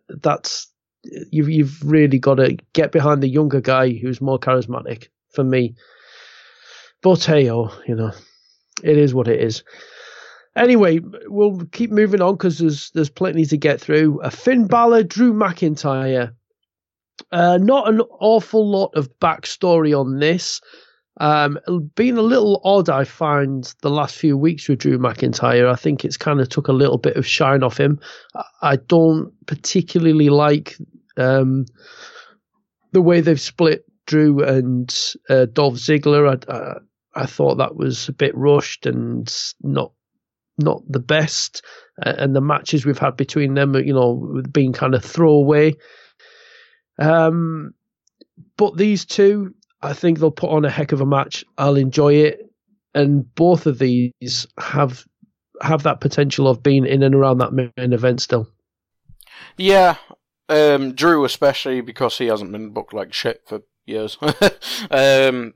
[0.07, 0.71] that's
[1.03, 5.75] you've you've really got to get behind the younger guy who's more charismatic for me.
[7.01, 8.13] But hey, oh, you know,
[8.83, 9.63] it is what it is.
[10.55, 14.19] Anyway, we'll keep moving on because there's there's plenty to get through.
[14.21, 16.33] A Finn Balor, Drew McIntyre.
[17.31, 20.61] Uh, not an awful lot of backstory on this.
[21.19, 21.59] Um,
[21.95, 25.69] being a little odd, I find the last few weeks with Drew McIntyre.
[25.69, 27.99] I think it's kind of took a little bit of shine off him.
[28.61, 30.77] I don't particularly like
[31.17, 31.65] um,
[32.93, 34.97] the way they've split Drew and
[35.29, 36.37] uh, Dolph Ziggler.
[36.49, 36.79] I,
[37.21, 39.91] I, thought that was a bit rushed and not
[40.58, 41.63] not the best.
[41.97, 45.75] and the matches we've had between them, you know, being kind of throwaway.
[46.97, 47.73] Um,
[48.58, 51.45] but these two, I think they'll put on a heck of a match.
[51.58, 52.39] I'll enjoy it,
[52.93, 55.03] and both of these have
[55.62, 58.49] have that potential of being in and around that main event still.
[59.58, 59.97] Yeah,
[60.49, 64.17] um, Drew especially because he hasn't been booked like shit for years.
[64.91, 65.53] um,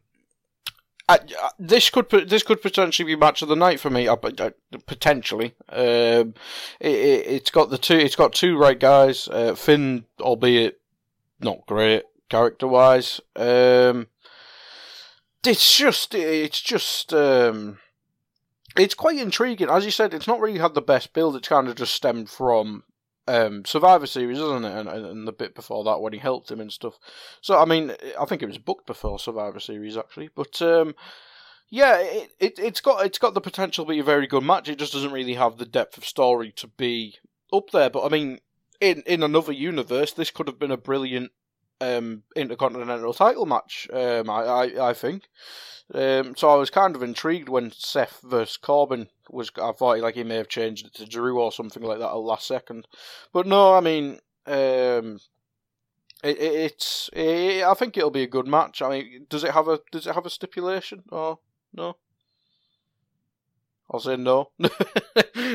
[1.10, 4.08] I, I, this could this could potentially be match of the night for me.
[4.08, 4.52] Uh, uh,
[4.86, 6.34] potentially, um,
[6.80, 7.98] it, has it, got the two.
[7.98, 9.28] It's got two right guys.
[9.28, 10.80] Uh, Finn, albeit
[11.42, 13.20] not great character wise.
[13.36, 14.08] Um,
[15.46, 17.80] it's just it's just um,
[18.78, 19.70] it's quite intriguing.
[19.70, 21.36] As you said, it's not really had the best build.
[21.36, 22.84] It's kind of just stemmed from
[23.27, 24.77] um, Survivor Series, isn't it?
[24.77, 26.99] And, and, the bit before that when he helped him and stuff.
[27.41, 30.95] So I mean, I think it was booked before Survivor Series actually, but um,
[31.69, 34.69] yeah, it, it it's got it's got the potential to be a very good match.
[34.69, 37.15] It just doesn't really have the depth of story to be
[37.51, 37.89] up there.
[37.89, 38.39] But I mean,
[38.81, 41.31] in in another universe, this could have been a brilliant
[41.84, 43.88] um, intercontinental title match.
[43.91, 45.24] Um, I, I, I think.
[45.93, 49.52] Um, so I was kind of intrigued when Seth versus Corbin was.
[49.62, 52.15] I thought like he may have changed it to Drew or something like that at
[52.15, 52.88] last second,
[53.34, 53.74] but no.
[53.74, 55.19] I mean, um,
[56.24, 57.10] it, it, it's.
[57.13, 58.82] It, I think it'll be a good match.
[58.82, 61.39] I mean, does it have a does it have a stipulation or
[61.74, 61.98] no?
[63.91, 64.50] I'll say no.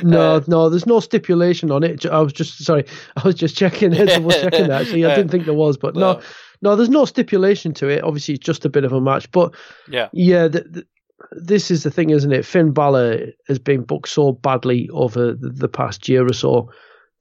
[0.03, 2.07] no, uh, no, there's no stipulation on it.
[2.07, 2.85] I was just sorry,
[3.17, 5.05] I was just checking it, double checking actually.
[5.05, 6.21] I didn't think there was, but no,
[6.63, 8.05] no, there's no stipulation to it.
[8.05, 9.55] Obviously, it's just a bit of a match, but
[9.89, 10.49] yeah, yeah.
[10.49, 10.87] The, the,
[11.33, 12.47] this is the thing, isn't it?
[12.47, 16.71] Finn Balor has been booked so badly over the, the past year or so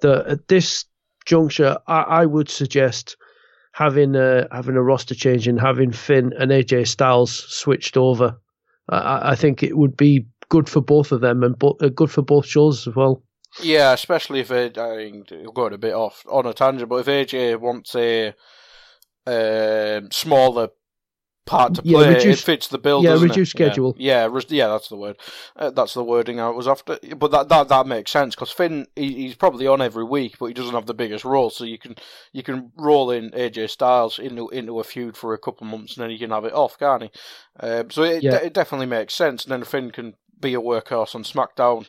[0.02, 0.86] that at this
[1.26, 3.18] juncture, I, I would suggest
[3.72, 8.40] having a having a roster change and having Finn and AJ Styles switched over.
[8.90, 12.12] I, I think it would be good for both of them and bo- uh, good
[12.12, 13.24] for both shows as well.
[13.62, 17.06] Yeah, especially if it, I mean, going a bit off on a tangent, but if
[17.08, 18.34] AJ wants a
[19.26, 20.70] um, smaller
[21.46, 22.14] part to Yeah, play.
[22.16, 23.04] reduce- it fits the bill.
[23.04, 23.46] yeah, it?
[23.46, 23.96] schedule.
[23.98, 25.18] Yeah, yeah, re- yeah, that's the word.
[25.56, 27.00] Uh, that's the wording I was after.
[27.16, 30.48] But that that, that makes sense because Finn he, he's probably on every week, but
[30.48, 31.50] he doesn't have the biggest role.
[31.50, 31.96] So you can
[32.34, 35.96] you can roll in AJ Styles into into a feud for a couple of months,
[35.96, 37.12] and then you can have it off, can't he?
[37.62, 38.36] Um, so it, Yeah.
[38.36, 39.46] it definitely makes sense.
[39.46, 41.88] And then Finn can be a workhorse on SmackDown.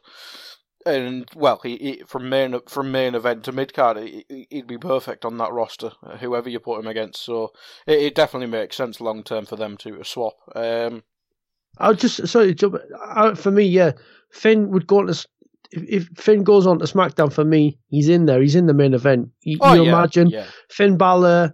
[0.87, 4.79] And well, he, he from main from main event to mid card, he, he'd be
[4.79, 7.23] perfect on that roster, uh, whoever you put him against.
[7.25, 7.53] So
[7.87, 10.37] it, it definitely makes sense long term for them to swap.
[10.55, 11.03] Um,
[11.79, 12.57] I'll just sorry,
[13.03, 13.93] uh, for me, yeah,
[14.31, 15.27] Finn would go on to.
[15.71, 18.41] If, if Finn goes on to SmackDown for me, he's in there.
[18.41, 19.31] He's in the main event.
[19.43, 20.47] You, oh you yeah, imagine yeah.
[20.71, 21.53] Finn Balor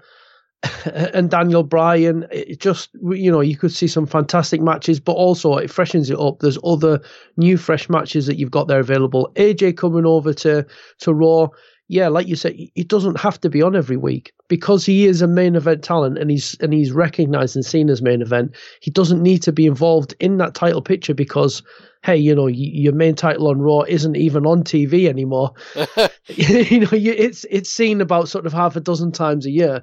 [0.94, 2.26] and Daniel Bryan.
[2.30, 6.18] It just you know you could see some fantastic matches, but also it freshens it
[6.18, 6.40] up.
[6.40, 7.00] There's other
[7.36, 9.32] new fresh matches that you've got there available.
[9.36, 10.66] AJ coming over to
[10.98, 11.48] to Raw.
[11.88, 15.20] Yeah, like you said, he doesn't have to be on every week because he is
[15.20, 18.56] a main event talent and he's and he's recognized and seen as main event.
[18.80, 21.62] He doesn't need to be involved in that title picture because,
[22.02, 25.52] hey, you know, your main title on Raw isn't even on TV anymore.
[26.28, 29.82] you know, it's it's seen about sort of half a dozen times a year.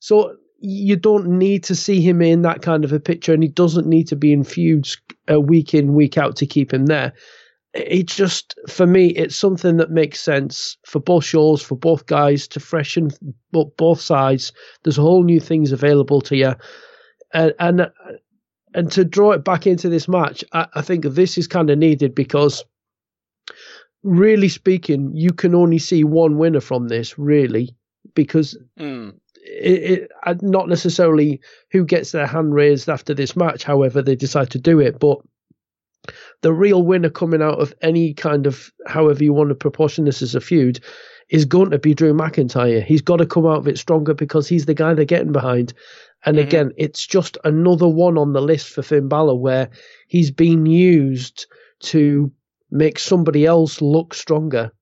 [0.00, 3.48] So you don't need to see him in that kind of a picture, and he
[3.48, 4.98] doesn't need to be in feuds
[5.30, 7.12] uh, week in week out to keep him there.
[7.74, 12.48] It just, for me, it's something that makes sense for both shows, for both guys
[12.48, 13.10] to freshen
[13.52, 14.52] bo- both sides.
[14.82, 16.54] There's a whole new things available to you,
[17.32, 17.90] and and
[18.74, 21.78] and to draw it back into this match, I, I think this is kind of
[21.78, 22.64] needed because,
[24.02, 27.76] really speaking, you can only see one winner from this, really,
[28.14, 29.14] because Mm.
[29.48, 34.16] It, it, uh, not necessarily who gets their hand raised after this match, however they
[34.16, 35.18] decide to do it, but
[36.42, 40.22] the real winner coming out of any kind of however you want to proportion this
[40.22, 40.80] as a feud
[41.28, 42.82] is going to be Drew McIntyre.
[42.82, 45.74] He's got to come out of it stronger because he's the guy they're getting behind.
[46.24, 46.42] And Mhm.
[46.42, 49.68] again, it's just another one on the list for Finn Balor where
[50.06, 51.46] he's been used
[51.80, 52.32] to
[52.70, 54.72] make somebody else look stronger.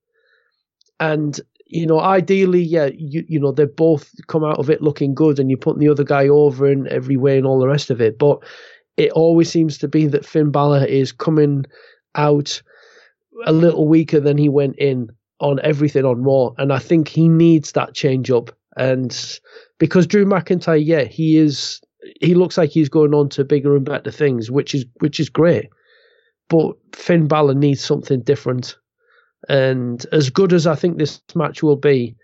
[0.99, 5.13] And you know, ideally, yeah, you you know, they both come out of it looking
[5.13, 7.89] good, and you're putting the other guy over in every way and all the rest
[7.89, 8.17] of it.
[8.17, 8.39] But
[8.95, 11.65] it always seems to be that Finn Balor is coming
[12.15, 12.61] out
[13.45, 17.27] a little weaker than he went in on everything on Raw, and I think he
[17.27, 18.49] needs that change up.
[18.75, 19.39] And
[19.79, 21.81] because Drew McIntyre, yeah, he is,
[22.21, 25.29] he looks like he's going on to bigger and better things, which is which is
[25.29, 25.69] great.
[26.49, 28.77] But Finn Balor needs something different.
[29.49, 32.15] And as good as I think this match will be,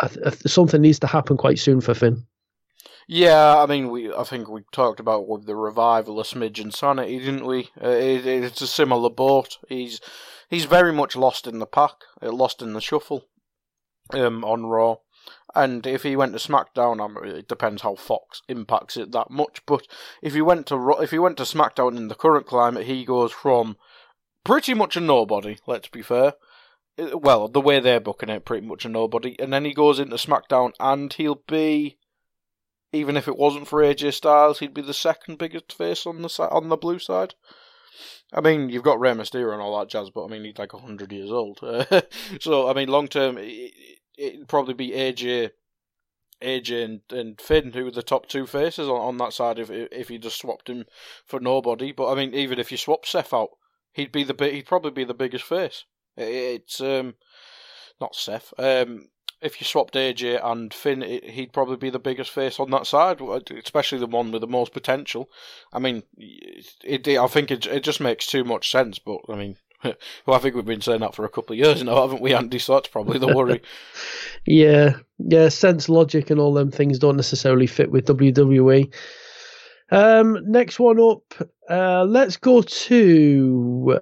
[0.00, 2.26] th- something needs to happen quite soon for Finn.
[3.06, 6.72] Yeah, I mean, we I think we talked about with the revival of Smidge and
[6.72, 7.70] Sanity, didn't we?
[7.82, 9.58] Uh, it, it's a similar boat.
[9.68, 10.00] He's
[10.48, 13.28] he's very much lost in the pack, uh, lost in the shuffle,
[14.14, 14.96] um, on Raw.
[15.54, 19.64] And if he went to SmackDown, it depends how Fox impacts it that much.
[19.66, 19.86] But
[20.22, 23.32] if he went to if he went to SmackDown in the current climate, he goes
[23.32, 23.76] from
[24.44, 25.58] pretty much a nobody.
[25.66, 26.34] Let's be fair.
[26.98, 29.98] Uh, Well, the way they're booking it, pretty much a nobody, and then he goes
[29.98, 31.98] into SmackDown, and he'll be
[32.94, 36.28] even if it wasn't for AJ Styles, he'd be the second biggest face on the
[36.28, 37.34] si- on the blue side.
[38.32, 40.72] I mean, you've got Rey Mysterio and all that jazz, but I mean, he's like
[40.72, 41.58] hundred years old.
[42.40, 43.72] so, I mean, long term, it,
[44.16, 45.50] it'd probably be AJ,
[46.42, 49.58] AJ and, and Finn who were the top two faces on, on that side.
[49.58, 50.84] If if you just swapped him
[51.26, 53.50] for nobody, but I mean, even if you swap Seth out,
[53.94, 55.84] he'd be the he'd probably be the biggest face.
[56.16, 57.14] It's um,
[58.00, 58.52] not Seth.
[58.58, 59.08] Um,
[59.40, 62.86] if you swapped AJ and Finn, it, he'd probably be the biggest face on that
[62.86, 63.20] side,
[63.62, 65.28] especially the one with the most potential.
[65.72, 68.98] I mean, it, it, I think it, it just makes too much sense.
[68.98, 71.82] But I mean, well, I think we've been saying that for a couple of years
[71.82, 72.58] now, haven't we, Andy?
[72.58, 73.62] So that's probably the worry.
[74.46, 78.92] Yeah, yeah, sense, logic, and all them things don't necessarily fit with WWE.
[79.94, 81.22] Um, next one up,
[81.70, 84.00] uh, let's go to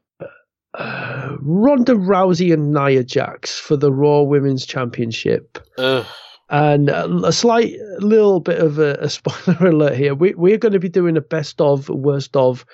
[0.73, 5.59] uh, Ronda Rousey and Nia Jax for the Raw Women's Championship.
[5.77, 6.07] Ugh.
[6.49, 10.15] And a, slight little bit of a, a spoiler alert here.
[10.15, 12.65] We, we're going to be doing a best of, worst of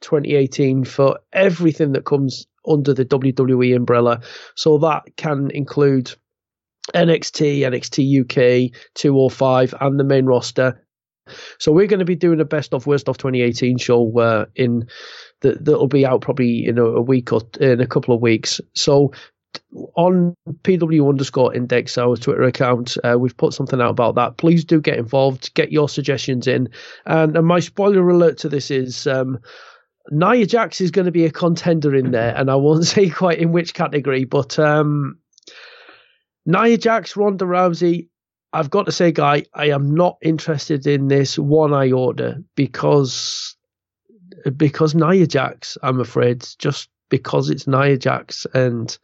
[0.00, 4.20] 2018 for everything that comes under the WWE umbrella.
[4.54, 6.14] So that can include
[6.94, 10.80] NXT, NXT UK, 205, and the main roster.
[11.58, 14.88] So we're going to be doing a best of worst of 2018 show uh, in
[15.40, 18.60] that that'll be out probably in a, a week or in a couple of weeks.
[18.74, 19.12] So
[19.94, 24.36] on PW underscore index, our Twitter account, uh, we've put something out about that.
[24.36, 26.68] Please do get involved, get your suggestions in.
[27.06, 29.38] And, and my spoiler alert to this is um,
[30.10, 33.38] Nia Jax is going to be a contender in there, and I won't say quite
[33.38, 35.18] in which category, but um,
[36.46, 38.08] Nia Jax, Ronda Rousey,
[38.52, 43.56] I've got to say, Guy, I am not interested in this one iota because
[44.56, 45.78] because Nia Jax.
[45.82, 48.96] I'm afraid just because it's Nia Jax and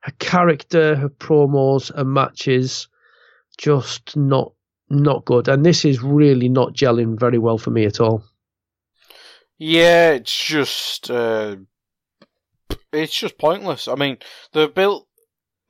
[0.00, 2.88] her character, her promos, and matches
[3.58, 4.52] just not
[4.90, 5.48] not good.
[5.48, 8.24] And this is really not gelling very well for me at all.
[9.58, 11.56] Yeah, it's just uh,
[12.92, 13.88] it's just pointless.
[13.88, 14.18] I mean,
[14.52, 15.06] they've built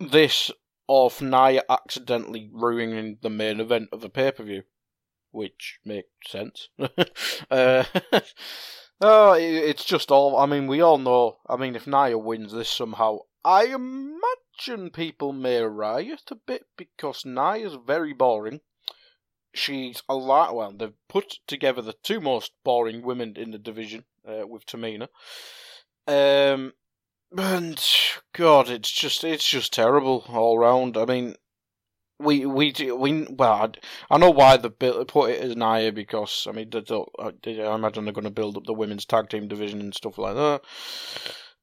[0.01, 0.51] this
[0.87, 4.63] off Nia accidentally ruining the main event of a pay per view,
[5.31, 6.69] which makes sense.
[7.51, 7.85] uh,
[9.01, 10.37] oh, it's just all.
[10.37, 11.39] I mean, we all know.
[11.49, 17.25] I mean, if Nia wins this somehow, I imagine people may riot a bit because
[17.25, 18.61] Nia's very boring.
[19.55, 20.55] She's a lot.
[20.55, 25.09] Well, they've put together the two most boring women in the division uh, with Tamina.
[26.07, 26.73] Um,
[27.37, 27.83] and
[28.33, 30.97] God, it's just it's just terrible all round.
[30.97, 31.35] I mean,
[32.19, 36.53] we we we well, I, I know why they put it as Nia because I
[36.53, 37.33] mean, they don't, I
[37.75, 40.63] imagine they're going to build up the women's tag team division and stuff like that.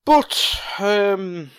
[0.06, 1.52] But um,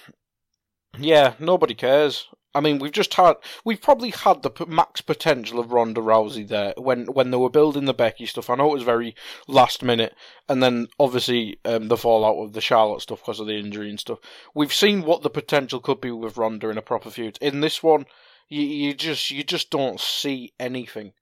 [0.99, 2.29] yeah, nobody cares.
[2.55, 6.75] I mean, we've just had we've probably had the max potential of Ronda Rousey there
[6.77, 8.51] when when they were building the Becky stuff.
[8.51, 9.15] I know it was very
[9.49, 10.15] last minute,
[10.49, 13.99] and then obviously um, the fallout of the Charlotte stuff because of the injury and
[13.99, 14.19] stuff.
[14.55, 17.39] We've seen what the potential could be with Ronda in a proper feud.
[17.41, 18.07] In this one,
[18.49, 21.13] you you just you just don't see anything.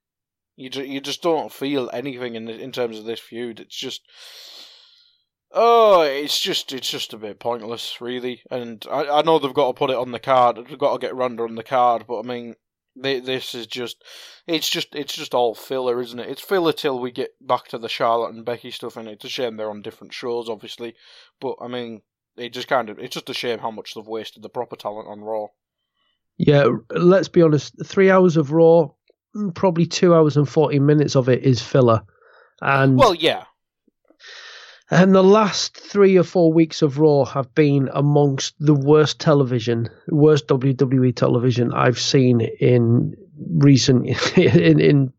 [0.57, 3.61] You just, you just don't feel anything in in terms of this feud.
[3.61, 4.03] It's just
[5.53, 8.43] Oh, it's just it's just a bit pointless, really.
[8.51, 10.57] And I, I know they've got to put it on the card.
[10.57, 12.55] They've got to get Ronda on the card, but I mean,
[12.97, 14.03] they, this is just
[14.47, 16.29] it's just it's just all filler, isn't it?
[16.29, 19.29] It's filler till we get back to the Charlotte and Becky stuff, and it's a
[19.29, 20.95] shame they're on different shows, obviously.
[21.41, 22.03] But I mean,
[22.37, 25.09] it just kind of it's just a shame how much they've wasted the proper talent
[25.09, 25.47] on Raw.
[26.39, 27.75] Yeah, let's be honest.
[27.85, 28.91] Three hours of Raw,
[29.37, 32.03] mm, probably two hours and forty minutes of it is filler.
[32.61, 33.45] And well, yeah,
[34.91, 39.89] and the last three or four weeks of Raw have been amongst the worst television,
[40.09, 45.13] worst WWE television I've seen in recent, in, in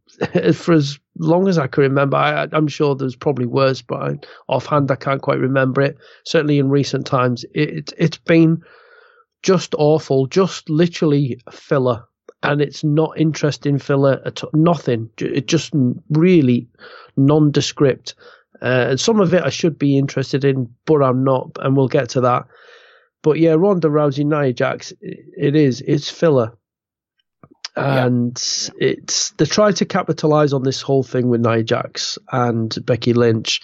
[0.53, 2.17] for as long as I can remember.
[2.17, 4.19] I, am sure there's probably worse, but I,
[4.49, 5.97] offhand I can't quite remember it.
[6.25, 8.61] Certainly in recent times, it, it's been
[9.41, 12.03] just awful, just literally filler,
[12.43, 14.51] and it's not interesting filler at all.
[14.53, 15.09] Nothing.
[15.17, 15.71] It just
[16.09, 16.67] really
[17.15, 18.15] nondescript
[18.61, 22.09] uh, some of it I should be interested in, but I'm not, and we'll get
[22.09, 22.45] to that.
[23.23, 25.81] But yeah, Ronda Rousey, Nia Jax, it is.
[25.81, 26.57] It's filler.
[27.75, 28.41] And
[28.79, 28.89] yeah.
[28.89, 33.61] it's they try to capitalize on this whole thing with Nia Jax and Becky Lynch,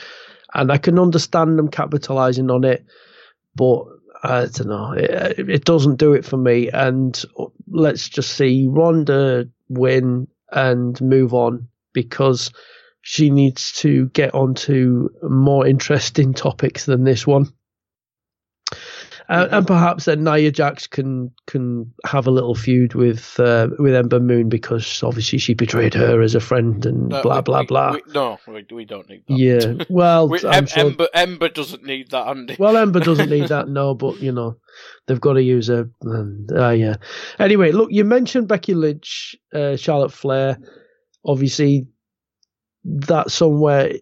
[0.54, 2.86] and I can understand them capitalizing on it,
[3.56, 3.84] but
[4.24, 6.70] I don't know, it, it doesn't do it for me.
[6.70, 7.22] And
[7.68, 12.52] let's just see Ronda win and move on because
[13.10, 17.48] she needs to get onto more interesting topics than this one.
[19.30, 23.96] Uh, and perhaps then Nia Jax can can have a little feud with uh, with
[23.96, 27.66] Ember Moon because obviously she betrayed her as a friend and uh, blah blah we,
[27.66, 27.92] blah.
[27.94, 29.38] We, no, we, we don't need that.
[29.38, 32.58] Yeah, well, em, sure, Ember Ember doesn't need that, Andy.
[32.60, 34.58] Well, Ember doesn't need that, no, but you know
[35.08, 35.90] they've got to use her.
[36.02, 36.96] And, uh, yeah.
[37.40, 40.58] Anyway, look, you mentioned Becky Lynch, uh, Charlotte Flair.
[41.26, 41.88] Obviously,
[42.84, 43.94] that somewhere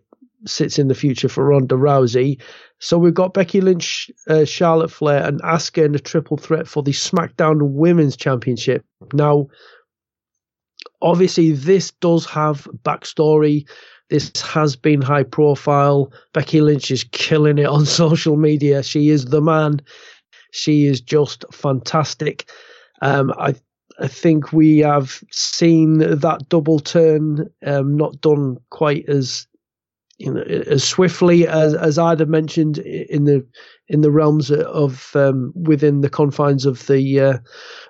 [0.45, 2.41] sits in the future for Ronda Rousey.
[2.79, 6.83] So we've got Becky Lynch, uh, Charlotte Flair, and Asuka in a triple threat for
[6.83, 8.85] the SmackDown Women's Championship.
[9.13, 9.47] Now,
[11.01, 13.67] obviously, this does have backstory.
[14.09, 16.11] This has been high profile.
[16.33, 18.83] Becky Lynch is killing it on social media.
[18.83, 19.81] She is the man.
[20.51, 22.49] She is just fantastic.
[23.01, 23.55] Um, I
[23.99, 29.47] I think we have seen that double turn um, not done quite as
[30.17, 33.45] you know as swiftly as as I'd have mentioned in the
[33.87, 37.37] in the realms of um, within the confines of the uh,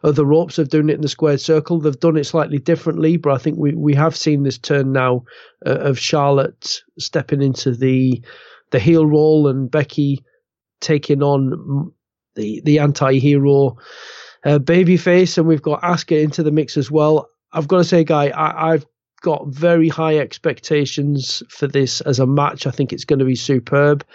[0.04, 1.80] of the ropes of doing it in the squared circle.
[1.80, 5.24] They've done it slightly differently, but I think we we have seen this turn now
[5.66, 8.24] uh, of Charlotte stepping into the
[8.72, 10.24] the heel role and Becky
[10.82, 11.92] taking on
[12.36, 13.78] the the anti-hero
[14.46, 17.30] uh, babyface, and we've got Asuka into the mix as well.
[17.52, 18.86] I've got to say, guy, I, I've
[19.22, 22.68] got very high expectations for this as a match.
[22.68, 24.06] I think it's going to be superb.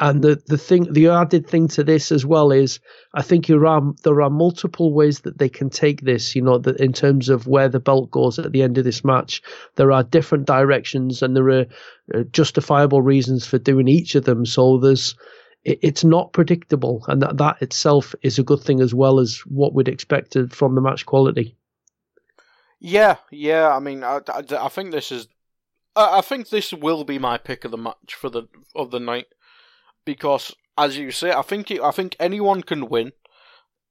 [0.00, 2.80] And the, the thing, the added thing to this as well is,
[3.14, 6.34] I think there are there are multiple ways that they can take this.
[6.34, 9.04] You know, that in terms of where the belt goes at the end of this
[9.04, 9.40] match,
[9.76, 11.66] there are different directions and there are
[12.12, 14.44] uh, justifiable reasons for doing each of them.
[14.46, 15.14] So there's
[15.64, 19.38] it, it's not predictable, and that that itself is a good thing as well as
[19.46, 21.56] what we'd expected from the match quality.
[22.80, 23.74] Yeah, yeah.
[23.74, 25.28] I mean, I, I, I think this is,
[25.96, 28.44] I, I think this will be my pick of the match for the
[28.74, 29.26] of the night
[30.04, 33.12] because, as you say, I think it, I think anyone can win.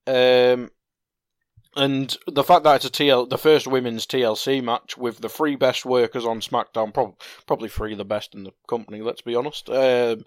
[0.06, 0.70] Um,
[1.76, 5.56] and the fact that it's a TL, the first women's TLC match with the three
[5.56, 9.02] best workers on SmackDown, prob- probably three of the best in the company.
[9.02, 9.70] Let's be honest.
[9.70, 10.24] Um,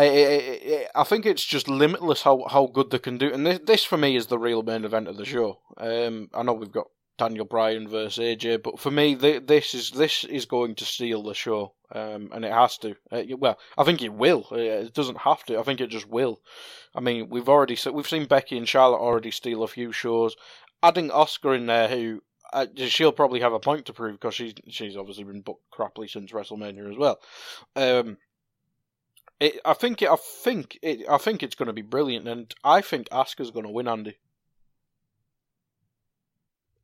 [0.00, 3.60] I, I, I, think it's just limitless how, how good they can do, and this,
[3.64, 5.58] this for me is the real main event of the show.
[5.76, 6.86] Um, I know we've got
[7.20, 8.62] Daniel Bryan versus AJ.
[8.62, 12.52] But for me, this is this is going to steal the show, um, and it
[12.52, 12.96] has to.
[13.12, 14.46] Uh, well, I think it will.
[14.50, 15.58] Uh, it doesn't have to.
[15.58, 16.40] I think it just will.
[16.94, 20.34] I mean, we've already we've seen Becky and Charlotte already steal a few shows.
[20.82, 22.22] Adding Asuka in there, who
[22.54, 26.08] uh, she'll probably have a point to prove because she's she's obviously been booked crappily
[26.08, 27.20] since WrestleMania as well.
[27.76, 28.16] Um,
[29.40, 32.54] it, I think it, I think it, I think it's going to be brilliant, and
[32.62, 34.18] I think Asuka's going to win, Andy.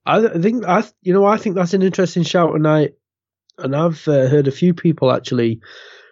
[0.07, 2.91] I think I, you know, I think that's an interesting shout, and I,
[3.59, 5.61] and I've uh, heard a few people actually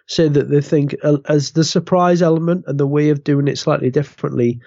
[0.07, 3.57] say that they think uh, as the surprise element and the way of doing it
[3.57, 4.59] slightly differently,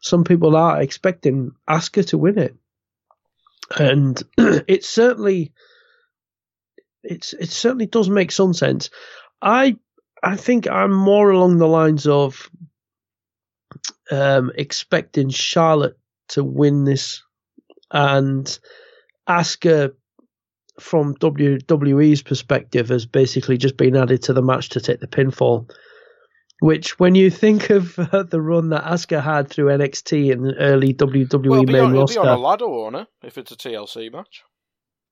[0.00, 2.56] some people are expecting Asuka to win it,
[3.78, 5.54] and it certainly,
[7.02, 8.90] it's it certainly does make some sense.
[9.40, 9.78] I
[10.26, 12.50] I think I'm more along the lines of
[14.10, 15.96] um, expecting Charlotte
[16.30, 17.22] to win this
[17.92, 18.58] and
[19.28, 19.92] Asuka
[20.80, 25.70] from WWE's perspective has basically just been added to the match to take the pinfall.
[26.58, 30.92] Which, when you think of uh, the run that Asuka had through NXT and early
[30.92, 33.06] WWE well, main on, roster, be on a ladder, won't it?
[33.22, 34.42] If it's a TLC match,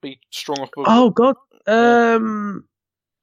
[0.03, 0.71] be strong up.
[0.77, 1.37] Oh God,
[1.69, 2.67] um,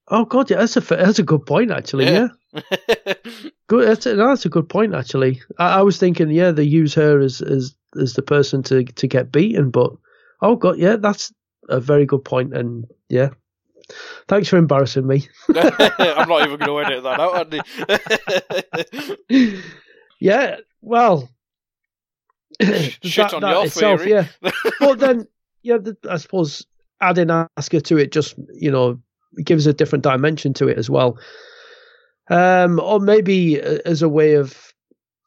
[0.07, 2.05] oh God, yeah, that's a that's a good point actually.
[2.05, 3.13] Yeah, yeah.
[3.67, 3.87] good.
[3.87, 5.41] That's a, that's a good point actually.
[5.57, 9.07] I, I was thinking, yeah, they use her as as as the person to to
[9.07, 9.69] get beaten.
[9.71, 9.91] But
[10.41, 11.33] oh god, yeah, that's
[11.69, 13.29] a very good point, and yeah.
[14.29, 15.27] Thanks for embarrassing me.
[15.53, 17.53] I'm not even going to edit that out,
[19.37, 19.61] Andy.
[20.19, 21.29] yeah, well,
[22.61, 24.25] shit that, on that your itself, theory.
[24.41, 24.51] yeah.
[24.79, 25.27] but then,
[25.63, 25.77] yeah,
[26.09, 26.65] I suppose
[27.01, 28.99] adding Asuka to it just you know
[29.43, 31.17] gives a different dimension to it as well.
[32.29, 34.73] Um, or maybe uh, as a way of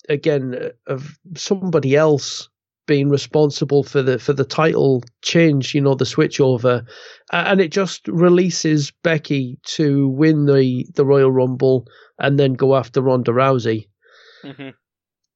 [0.09, 2.49] again uh, of somebody else
[2.87, 6.85] being responsible for the for the title change, you know, the switch over,
[7.33, 11.87] and it just releases Becky to win the the Royal Rumble
[12.19, 13.89] and then go after Ronda Rousey.
[14.43, 14.71] Mm-hmm.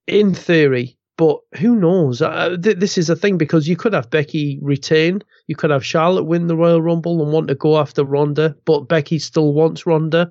[0.06, 2.22] In theory, but who knows?
[2.22, 5.84] Uh, th- this is a thing because you could have Becky retain, you could have
[5.84, 9.84] Charlotte win the Royal Rumble and want to go after Ronda, but Becky still wants
[9.84, 10.30] Ronda.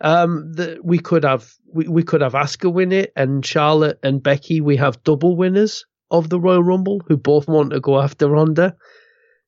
[0.00, 4.22] Um, the, we could have we, we could have Asuka win it, and Charlotte and
[4.22, 8.28] Becky we have double winners of the Royal Rumble who both want to go after
[8.28, 8.76] Ronda.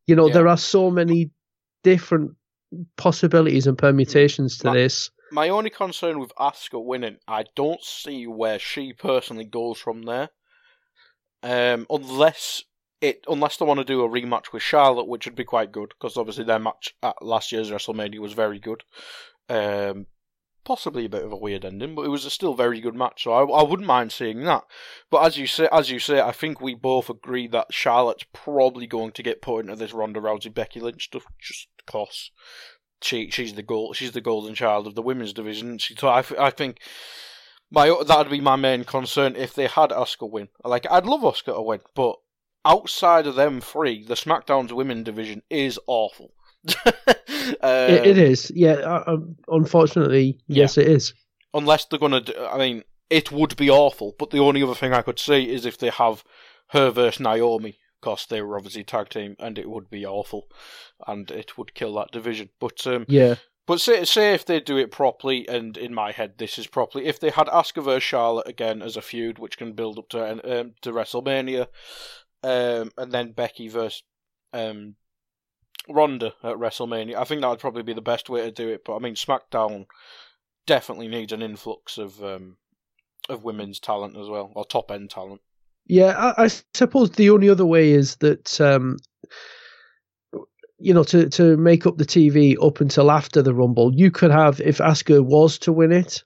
[0.06, 0.34] You know, yeah.
[0.34, 1.30] there are so many
[1.84, 2.32] different
[2.96, 5.12] possibilities and permutations to this.
[5.34, 10.30] My only concern with Asuka winning, I don't see where she personally goes from there.
[11.42, 12.62] Um, unless
[13.00, 15.88] it, unless they want to do a rematch with Charlotte, which would be quite good,
[15.88, 18.84] because obviously their match at last year's WrestleMania was very good.
[19.48, 20.06] Um,
[20.64, 23.24] possibly a bit of a weird ending, but it was a still very good match.
[23.24, 24.62] So I, I wouldn't mind seeing that.
[25.10, 28.86] But as you say, as you say, I think we both agree that Charlotte's probably
[28.86, 32.30] going to get put into this Ronda Rousey Becky Lynch stuff just because
[33.04, 35.78] she she's the goal she's the golden child of the women's division.
[35.78, 36.80] She, so I, I think
[37.70, 40.48] my that'd be my main concern if they had Asuka win.
[40.64, 42.16] Like I'd love Asuka to win, but
[42.64, 46.32] outside of them three, the SmackDown's women division is awful.
[46.86, 46.92] uh,
[47.62, 48.72] it, it is, yeah.
[48.72, 50.84] Uh, um, unfortunately, yes, yeah.
[50.84, 51.14] it is.
[51.52, 54.14] Unless they're gonna, do, I mean, it would be awful.
[54.18, 56.24] But the only other thing I could see is if they have
[56.68, 60.46] her versus Naomi, because they were obviously tag team, and it would be awful,
[61.06, 62.50] and it would kill that division.
[62.60, 63.36] But um, yeah.
[63.66, 67.06] But say, say if they do it properly, and in my head this is properly,
[67.06, 70.60] if they had Asuka versus Charlotte again as a feud, which can build up to
[70.60, 71.68] um, to WrestleMania,
[72.42, 74.02] um, and then Becky versus
[74.52, 74.96] um,
[75.88, 77.14] Ronda at WrestleMania.
[77.14, 78.84] I think that would probably be the best way to do it.
[78.84, 79.86] But I mean, SmackDown
[80.66, 82.58] definitely needs an influx of um,
[83.30, 85.40] of women's talent as well, or top end talent.
[85.86, 88.96] Yeah, I, I, suppose the only other way is that um,
[90.78, 94.30] you know to to make up the TV up until after the Rumble, you could
[94.30, 96.24] have if Asuka was to win it,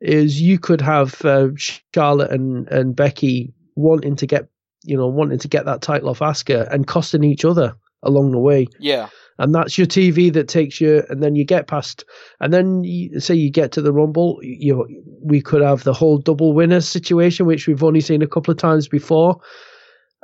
[0.00, 1.48] is you could have uh,
[1.94, 4.48] Charlotte and and Becky wanting to get
[4.84, 8.38] you know wanting to get that title off Asuka and costing each other along the
[8.38, 8.68] way.
[8.78, 9.08] Yeah.
[9.38, 12.04] And that's your TV that takes you, and then you get past,
[12.40, 14.86] and then you, say you get to the Rumble, you
[15.22, 18.58] we could have the whole double winner situation, which we've only seen a couple of
[18.58, 19.40] times before.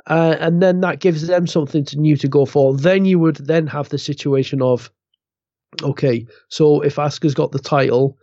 [0.07, 2.75] uh, and then that gives them something to new to go for.
[2.77, 4.91] Then you would then have the situation of,
[5.81, 8.17] okay, so if Asuka's got the title,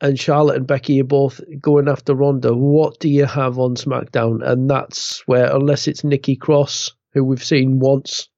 [0.00, 4.48] and Charlotte and Becky are both going after Ronda, what do you have on SmackDown?
[4.48, 8.28] And that's where, unless it's Nikki Cross, who we've seen once,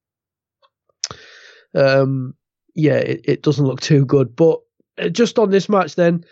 [1.74, 2.34] um,
[2.74, 4.34] yeah, it, it doesn't look too good.
[4.34, 4.60] But
[4.98, 6.24] uh, just on this match, then,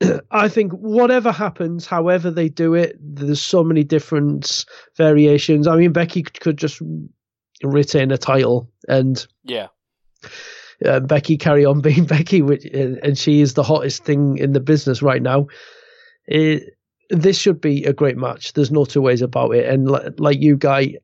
[0.30, 4.64] I think whatever happens, however they do it, there's so many different
[4.96, 5.66] variations.
[5.66, 6.80] I mean, Becky could just
[7.62, 9.68] retain a title and yeah.
[10.84, 14.60] Uh, Becky carry on being Becky, which and she is the hottest thing in the
[14.60, 15.48] business right now.
[16.26, 16.74] It,
[17.10, 18.52] this should be a great match.
[18.52, 19.66] There's no two ways about it.
[19.66, 20.98] And like you, guy,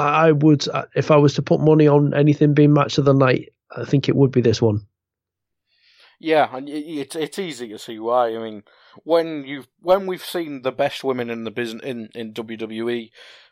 [0.00, 3.14] I would uh, if I was to put money on anything being match of the
[3.14, 4.86] night, I think it would be this one.
[6.20, 8.34] Yeah, and it's it's easy to see why.
[8.34, 8.64] I mean,
[9.04, 13.10] when you when we've seen the best women in the business in, in WWE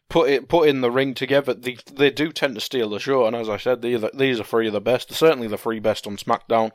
[0.09, 3.27] put it put in the ring together, they they do tend to steal the show.
[3.27, 5.13] And as I said, these are, these are three of the best.
[5.13, 6.75] Certainly the three best on SmackDown.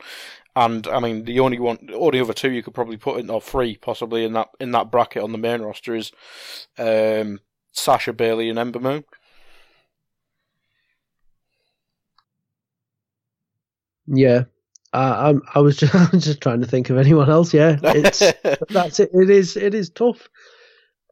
[0.54, 3.40] And I mean, the only one, only other two you could probably put in, or
[3.40, 6.12] three possibly in that in that bracket on the main roster is
[6.78, 7.40] um,
[7.72, 9.04] Sasha Bayley and Ember Moon.
[14.06, 14.44] Yeah,
[14.92, 17.54] uh, I'm, I was just, I was just trying to think of anyone else.
[17.54, 18.18] Yeah, it's
[18.68, 19.10] that's it.
[19.12, 20.28] It is it is tough,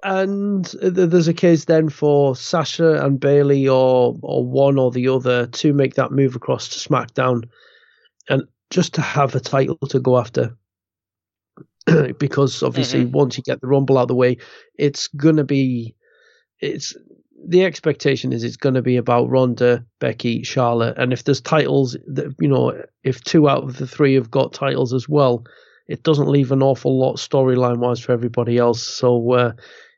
[0.03, 5.47] and there's a case then for Sasha and Bayley or or one or the other
[5.47, 7.49] to make that move across to SmackDown,
[8.29, 10.57] and just to have a title to go after.
[12.19, 13.13] because obviously, mm-hmm.
[13.13, 14.37] once you get the Rumble out of the way,
[14.75, 15.97] it's gonna be
[16.61, 16.95] it's
[17.47, 21.97] the expectation is it's going to be about Ronda, Becky, Charlotte, and if there's titles
[22.07, 25.45] that you know, if two out of the three have got titles as well,
[25.89, 28.83] it doesn't leave an awful lot storyline wise for everybody else.
[28.83, 29.53] So uh,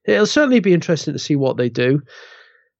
[0.05, 2.03] it'll certainly be interesting to see what they do.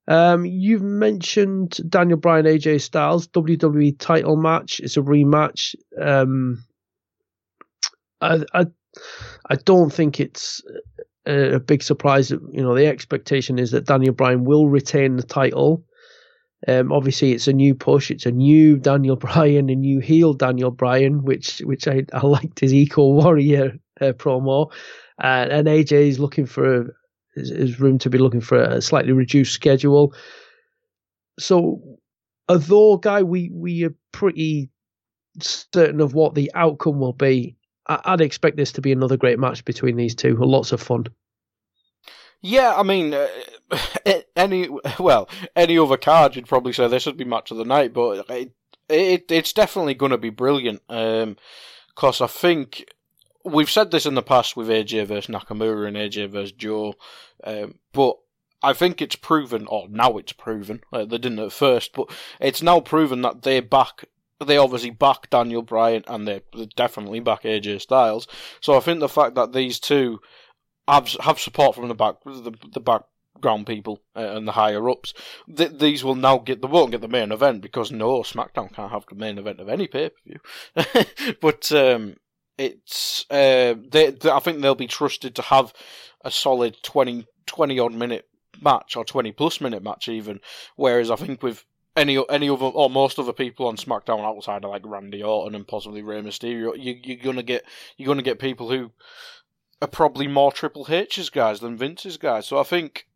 [0.07, 4.79] Um, you've mentioned Daniel Bryan, AJ Styles WWE title match.
[4.79, 5.75] It's a rematch.
[6.01, 6.63] Um,
[8.19, 8.65] I, I
[9.49, 10.61] I don't think it's
[11.25, 12.31] a, big surprise.
[12.31, 15.83] You know, the expectation is that Daniel Bryan will retain the title.
[16.67, 18.09] Um, obviously, it's a new push.
[18.11, 22.59] It's a new Daniel Bryan, a new heel Daniel Bryan, which which I, I liked
[22.59, 24.71] his Eco Warrior uh, promo.
[25.21, 26.95] Uh, and AJ is looking for
[27.35, 30.13] is room to be looking for a slightly reduced schedule.
[31.39, 31.81] So,
[32.47, 34.69] although, guy, we we are pretty
[35.39, 37.57] certain of what the outcome will be.
[37.87, 40.35] I'd expect this to be another great match between these two.
[40.35, 41.07] Lots of fun.
[42.41, 43.27] Yeah, I mean, uh,
[44.35, 44.69] any
[44.99, 48.29] well, any other card you'd probably say this would be match of the night, but
[48.29, 48.51] it,
[48.89, 50.81] it it's definitely going to be brilliant.
[50.89, 51.37] Um,
[52.01, 52.85] I think
[53.45, 56.95] we've said this in the past with AJ versus Nakamura and AJ versus Joe,
[57.43, 58.17] um, but
[58.61, 62.09] I think it's proven, or now it's proven, uh, they didn't at first, but
[62.39, 64.05] it's now proven that they're back
[64.43, 66.41] they obviously back Daniel Bryan and they
[66.75, 68.27] definitely back AJ Styles.
[68.61, 70.19] So I think the fact that these two
[70.87, 75.13] have have support from the back the, the background people uh, and the higher ups,
[75.55, 78.91] th- these will now get the won't get the main event because no SmackDown can't
[78.91, 81.35] have the main event of any pay per view.
[81.41, 82.15] but um,
[82.57, 85.73] it's uh, they, they, I think they'll be trusted to have
[86.23, 88.27] a solid 20, 20 odd minute
[88.61, 90.39] match or 20 plus minute match even
[90.75, 91.65] whereas I think with
[91.95, 95.67] any any other or most other people on SmackDown outside of like Randy Orton and
[95.67, 97.63] possibly Rey Mysterio, you, you're gonna get
[97.97, 98.91] you're gonna get people who
[99.81, 102.47] are probably more Triple H's guys than Vince's guys.
[102.47, 103.07] So I think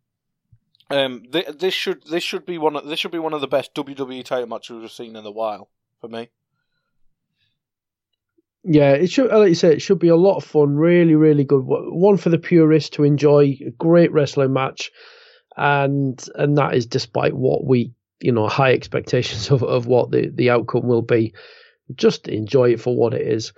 [0.89, 3.47] um, th- this should this should be one of, this should be one of the
[3.47, 5.69] best WWE title matches we've seen in a while
[5.99, 6.29] for me.
[8.69, 10.75] Yeah, it should, like you say, it should be a lot of fun.
[10.75, 11.61] Really, really good.
[11.63, 13.57] One for the purists to enjoy.
[13.65, 14.91] A great wrestling match,
[15.55, 20.29] and and that is despite what we you know high expectations of, of what the,
[20.33, 21.33] the outcome will be.
[21.95, 23.53] Just enjoy it for what it is.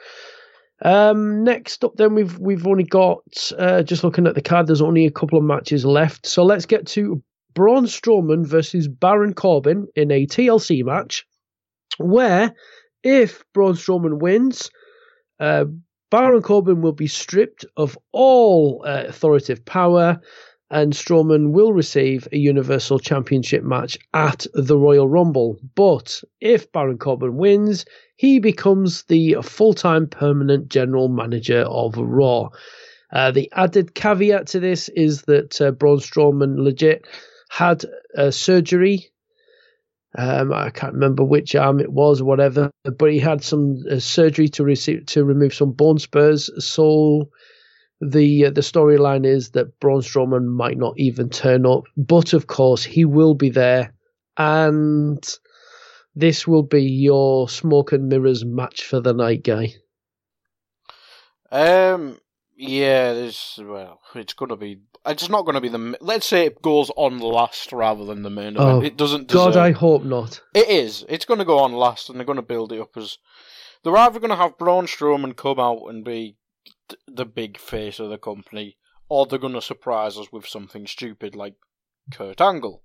[0.81, 4.67] Um, next up, then we've we've only got uh, just looking at the card.
[4.67, 7.21] There's only a couple of matches left, so let's get to
[7.53, 11.25] Braun Strowman versus Baron Corbin in a TLC match,
[11.97, 12.53] where
[13.03, 14.69] if Braun Strowman wins,
[15.39, 15.65] uh,
[16.11, 20.19] Baron Corbin will be stripped of all uh, authoritative power
[20.71, 25.59] and Strowman will receive a Universal Championship match at the Royal Rumble.
[25.75, 32.49] But if Baron Corbin wins, he becomes the full time permanent general manager of Raw.
[33.11, 37.07] Uh, the added caveat to this is that uh, Braun Strowman legit
[37.49, 37.83] had
[38.15, 39.09] a surgery.
[40.17, 43.99] Um, I can't remember which arm it was, or whatever, but he had some uh,
[43.99, 46.49] surgery to receive to remove some bone spurs.
[46.63, 47.29] So
[48.01, 52.47] the uh, the storyline is that Braun Strowman might not even turn up, but of
[52.47, 53.93] course he will be there,
[54.37, 55.21] and
[56.15, 59.73] this will be your smoke and mirrors match for the night, guy.
[61.51, 62.19] Um,
[62.55, 64.81] yeah, there's well, it's gonna be.
[65.05, 65.97] It's not gonna be the.
[65.99, 68.59] Let's say it goes on last rather than the main event.
[68.59, 69.27] Oh, it doesn't.
[69.27, 70.41] Deserve, God, I hope not.
[70.53, 71.05] It is.
[71.09, 73.17] It's gonna go on last, and they're gonna build it up as.
[73.83, 76.35] They're either gonna have Braun Strowman come out and be
[77.07, 78.77] the big face of the company,
[79.09, 81.55] or they're gonna surprise us with something stupid like
[82.11, 82.83] Kurt Angle.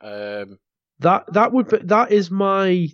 [0.00, 0.58] Um,
[1.00, 2.88] That that would be, that is my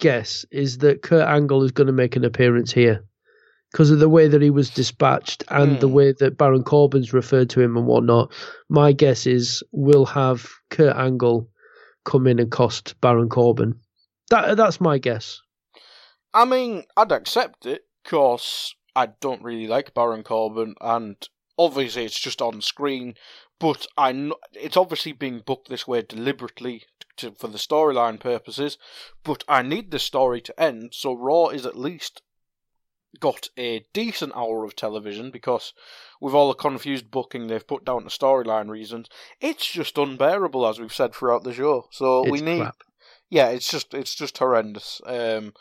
[0.00, 3.04] guess is that Kurt Angle is going to make an appearance here
[3.70, 5.92] because of the way that he was dispatched and the Hmm.
[5.94, 8.32] way that Baron Corbin's referred to him and whatnot.
[8.68, 11.48] My guess is we'll have Kurt Angle
[12.04, 13.78] come in and cost Baron Corbin.
[14.30, 15.40] That that's my guess.
[16.34, 21.16] I mean, I'd accept it because I don't really like Baron Corbin, and
[21.58, 23.14] obviously it's just on screen.
[23.58, 26.84] But I it's obviously being booked this way deliberately
[27.18, 28.78] to, for the storyline purposes.
[29.22, 32.22] But I need the story to end, so Raw is at least
[33.20, 35.74] got a decent hour of television because
[36.20, 39.08] with all the confused booking they've put down to storyline reasons,
[39.40, 41.88] it's just unbearable as we've said throughout the show.
[41.90, 42.76] So we need crap.
[43.30, 45.00] yeah, it's just it's just horrendous.
[45.06, 45.52] Um,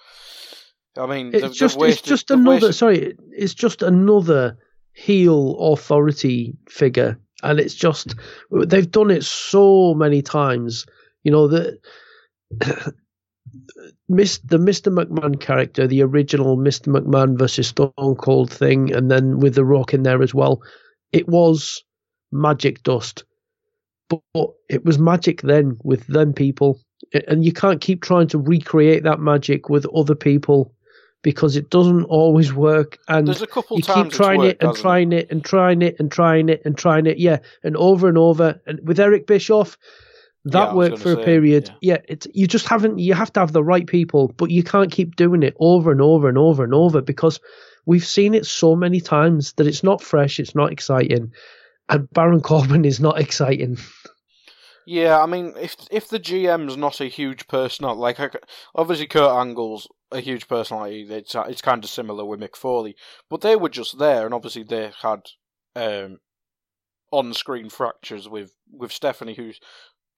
[0.98, 4.58] I mean, It's they've- just they've wasted, it's just another wasted- sorry, it's just another
[4.94, 8.16] heel authority figure, and it's just
[8.52, 10.86] they've done it so many times.
[11.24, 11.80] You know that
[12.60, 12.94] the
[14.60, 14.94] Mr.
[14.94, 16.88] McMahon character, the original Mr.
[16.88, 20.62] McMahon versus Stone Cold thing, and then with the Rock in there as well.
[21.14, 21.84] It was
[22.32, 23.24] magic dust,
[24.10, 26.80] but, but it was magic then with them people,
[27.28, 30.74] and you can't keep trying to recreate that magic with other people
[31.22, 32.97] because it doesn't always work.
[33.07, 35.82] And There's a couple you times keep trying worked, it and trying it and trying
[35.82, 38.59] it and trying it and trying it, yeah, and over and over.
[38.65, 39.78] And with Eric Bischoff,
[40.45, 41.69] that was worked for a say, period.
[41.82, 41.93] yeah.
[41.93, 42.99] Yeah, it's you just haven't.
[42.99, 46.01] You have to have the right people, but you can't keep doing it over and
[46.01, 47.39] over and over and over because
[47.86, 51.32] we've seen it so many times that it's not fresh, it's not exciting,
[51.89, 53.78] and Baron Corbin is not exciting.
[54.92, 58.36] Yeah, I mean, if if the GM's not a huge personality, like
[58.76, 62.98] obviously Kurt Angle's a huge personality, it's it's kind of similar with Mick Foley,
[63.30, 65.22] but they were just there, and obviously they had
[65.78, 66.18] um,
[67.10, 69.62] on-screen fractures with with Stephanie, who's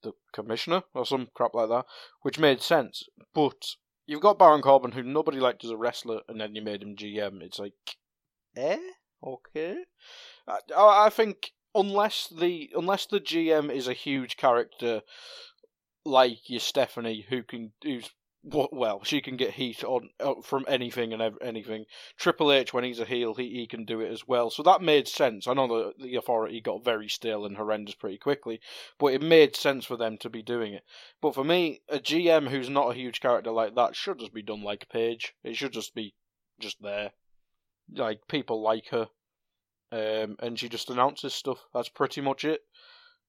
[0.01, 1.85] the commissioner or some crap like that,
[2.23, 3.03] which made sense.
[3.35, 3.75] But
[4.07, 6.95] you've got Baron Corbin, who nobody liked as a wrestler, and then you made him
[6.95, 7.43] GM.
[7.43, 7.73] It's like,
[8.57, 8.79] eh,
[9.23, 9.83] okay.
[10.47, 15.01] I I think unless the unless the GM is a huge character
[16.05, 18.11] like your Stephanie, who can who's
[18.43, 21.85] well, she can get heat on uh, from anything and anything.
[22.17, 24.49] Triple H, when he's a heel, he, he can do it as well.
[24.49, 25.47] So that made sense.
[25.47, 28.59] I know that the authority got very stale and horrendous pretty quickly,
[28.99, 30.83] but it made sense for them to be doing it.
[31.21, 34.41] But for me, a GM who's not a huge character like that should just be
[34.43, 35.33] done like Paige.
[35.43, 36.13] It should just be
[36.59, 37.11] just there.
[37.93, 39.07] Like people like her,
[39.93, 41.59] um, and she just announces stuff.
[41.73, 42.61] That's pretty much it.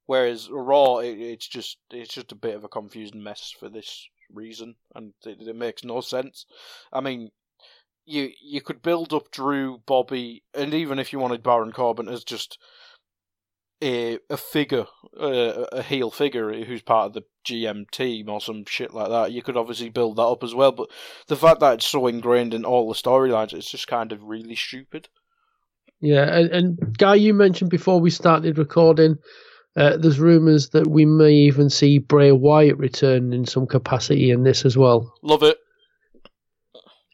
[0.07, 4.09] Whereas Raw, it, it's just it's just a bit of a confusing mess for this
[4.33, 6.47] reason, and it, it makes no sense.
[6.91, 7.31] I mean,
[8.07, 12.25] you you could build up Drew, Bobby, and even if you wanted Baron Corbin as
[12.25, 12.59] just
[13.83, 14.87] a a figure,
[15.21, 19.33] uh, a heel figure who's part of the GM team or some shit like that,
[19.33, 20.73] you could obviously build that up as well.
[20.73, 20.89] But
[21.27, 24.57] the fact that it's so ingrained in all the storylines, it's just kind of really
[24.57, 25.09] stupid.
[26.05, 29.17] Yeah, and, and Guy, you mentioned before we started recording,
[29.75, 34.43] uh, there's rumours that we may even see Bray Wyatt return in some capacity in
[34.43, 35.13] this as well.
[35.23, 35.57] Love it.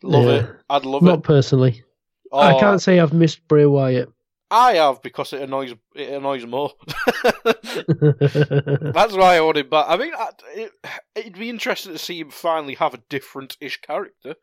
[0.03, 0.31] Love Yeah.
[0.41, 0.51] it.
[0.69, 1.15] I'd love Not it.
[1.17, 1.85] Not personally.
[2.33, 4.09] Oh, I can't say I've missed Bray Wyatt.
[4.51, 6.73] I have because it annoys it annoys more.
[7.45, 9.87] That's why I want him back.
[9.89, 10.13] I mean,
[10.57, 10.73] it,
[11.15, 14.35] it'd be interesting to see him finally have a different-ish character.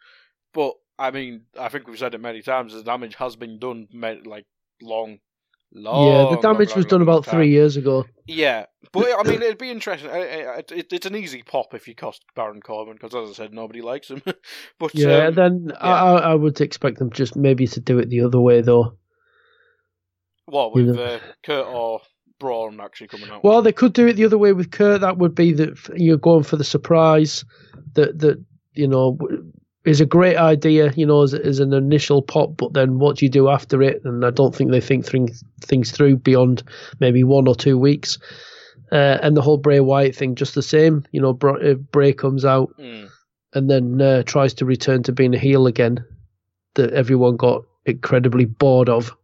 [0.53, 2.73] But I mean, I think we've said it many times.
[2.73, 3.87] The damage has been done,
[4.25, 4.45] like
[4.81, 5.19] long,
[5.71, 6.07] long.
[6.07, 7.35] yeah, the damage long, was long, done long about time.
[7.35, 8.05] three years ago.
[8.25, 10.09] Yeah, but I mean, it'd be interesting.
[10.09, 13.33] I- I- It, it's an easy pop if you cost Baron Corbin because, as I
[13.43, 14.21] said, nobody likes him.
[14.79, 18.09] but Yeah, um, then I, I I would expect them just maybe to do it
[18.09, 18.97] the other way though.
[20.45, 21.03] what you with know.
[21.03, 22.01] uh, Kurt or
[22.39, 23.43] Braun actually coming out?
[23.43, 25.01] Well, they could do it the other way with Kurt.
[25.01, 27.43] That would be that you're going for the surprise.
[27.93, 28.43] That that
[28.73, 29.17] you know
[29.87, 30.91] is a great idea.
[30.95, 34.01] You know, as, as an initial pop, but then what do you do after it?
[34.05, 36.63] And I don't think they think things things through beyond
[36.99, 38.17] maybe one or two weeks.
[38.91, 41.05] Uh, and the whole Bray Wyatt thing, just the same.
[41.11, 43.09] You know, Bra- uh, Bray comes out Mm.
[43.53, 46.05] and then uh, tries to return to being a heel again.
[46.75, 49.15] That everyone got incredibly bored of.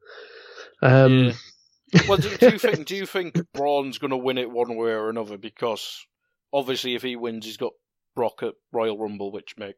[0.81, 1.33] Um,
[1.93, 2.01] Yeah.
[2.07, 4.91] Well, do, do you think do you think Braun's going to win it one way
[4.91, 5.37] or another?
[5.37, 6.05] Because
[6.51, 7.73] obviously, if he wins, he's got
[8.15, 9.77] Brock at Royal Rumble, which makes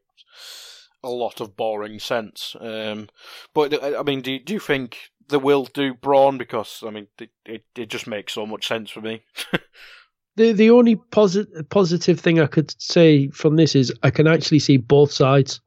[1.06, 2.56] a lot of boring sense.
[2.60, 3.08] Um,
[3.54, 4.98] but I mean, do do you think
[5.28, 6.38] they will do Braun?
[6.38, 9.22] Because I mean, it it, just makes so much sense for me.
[10.36, 14.76] The the only positive thing I could say from this is I can actually see
[14.76, 15.62] both sides.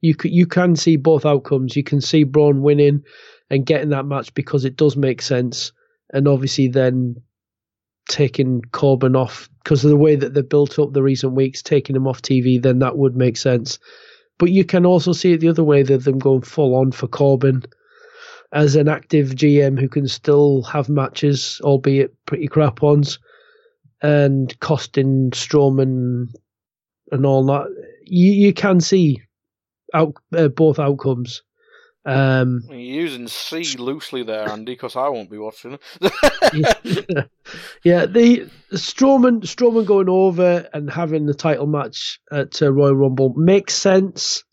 [0.00, 1.76] You c- you can see both outcomes.
[1.76, 3.04] You can see Braun winning
[3.50, 5.72] and getting that match because it does make sense,
[6.14, 7.16] and obviously then
[8.08, 11.94] taking Corbin off because of the way that they built up the recent weeks, taking
[11.94, 13.78] him off TV, then that would make sense.
[14.40, 17.06] But you can also see it the other way that them going full on for
[17.06, 17.62] Corbin
[18.52, 23.18] as an active GM who can still have matches, albeit pretty crap ones
[24.02, 26.28] and costing Strowman
[27.12, 27.66] and all that.
[28.06, 29.20] You you can see
[29.92, 31.42] out uh, both outcomes.
[32.06, 37.28] Um, You're using C loosely there, Andy, because I won't be watching it.
[37.84, 43.34] yeah, the Strowman Strowman going over and having the title match at uh, Royal Rumble
[43.36, 44.44] makes sense,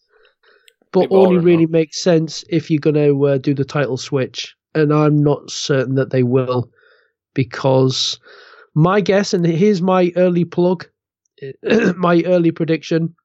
[0.91, 1.71] but only really though.
[1.71, 5.95] makes sense if you're going to uh, do the title switch, and I'm not certain
[5.95, 6.69] that they will,
[7.33, 8.19] because
[8.75, 10.85] my guess, and here's my early plug,
[11.95, 13.15] my early prediction.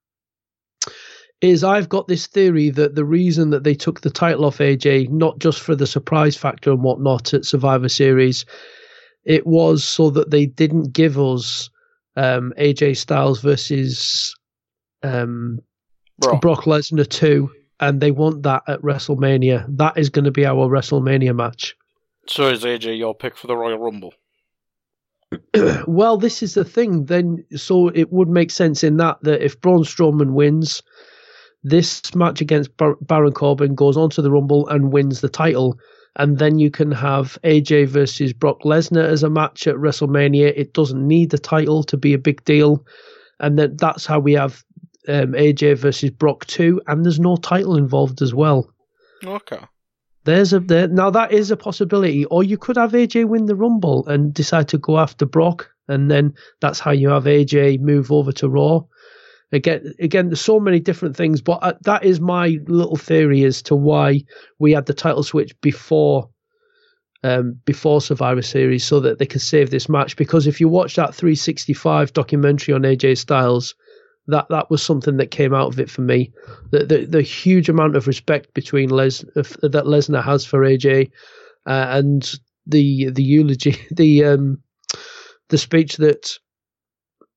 [1.42, 5.10] Is I've got this theory that the reason that they took the title off AJ,
[5.10, 8.46] not just for the surprise factor and whatnot at Survivor Series,
[9.24, 11.68] it was so that they didn't give us
[12.16, 14.36] um, AJ Styles versus
[15.02, 15.58] um,
[16.18, 19.66] Bro, Brock Lesnar 2, and they want that at WrestleMania.
[19.76, 21.74] That is going to be our WrestleMania match.
[22.28, 24.14] so is AJ your pick for the Royal Rumble?
[25.88, 27.06] well, this is the thing.
[27.06, 30.82] Then, so it would make sense in that that if Braun Strowman wins,
[31.64, 35.78] this match against Bar- Baron Corbin goes on to the Rumble and wins the title,
[36.16, 40.52] and then you can have AJ versus Brock Lesnar as a match at WrestleMania.
[40.56, 42.84] It doesn't need the title to be a big deal,
[43.40, 44.64] and then that's how we have
[45.08, 48.72] um, AJ versus Brock two, and there's no title involved as well.
[49.24, 49.60] Okay.
[50.24, 53.56] There's a there now that is a possibility, or you could have AJ win the
[53.56, 58.12] Rumble and decide to go after Brock, and then that's how you have AJ move
[58.12, 58.82] over to Raw.
[59.52, 63.62] Again, again, there's so many different things, but uh, that is my little theory as
[63.62, 64.22] to why
[64.58, 66.30] we had the title switch before,
[67.22, 70.16] um, before Survivor Series, so that they could save this match.
[70.16, 73.74] Because if you watch that 365 documentary on AJ Styles,
[74.28, 76.32] that that was something that came out of it for me.
[76.70, 81.10] The the, the huge amount of respect between Les of- that Lesnar has for AJ,
[81.66, 82.22] uh, and
[82.66, 84.62] the the eulogy, the um,
[85.48, 86.38] the speech that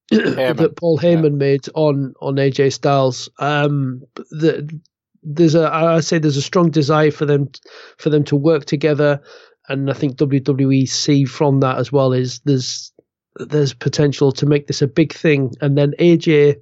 [0.10, 3.30] that Paul Heyman made on on AJ Styles.
[3.40, 4.80] Um, the,
[5.24, 7.50] there's a I say there's a strong desire for them
[7.98, 9.22] for them to work together,
[9.68, 12.92] and I think WWE see from that as well is there's
[13.38, 16.56] there's potential to make this a big thing, and then AJ,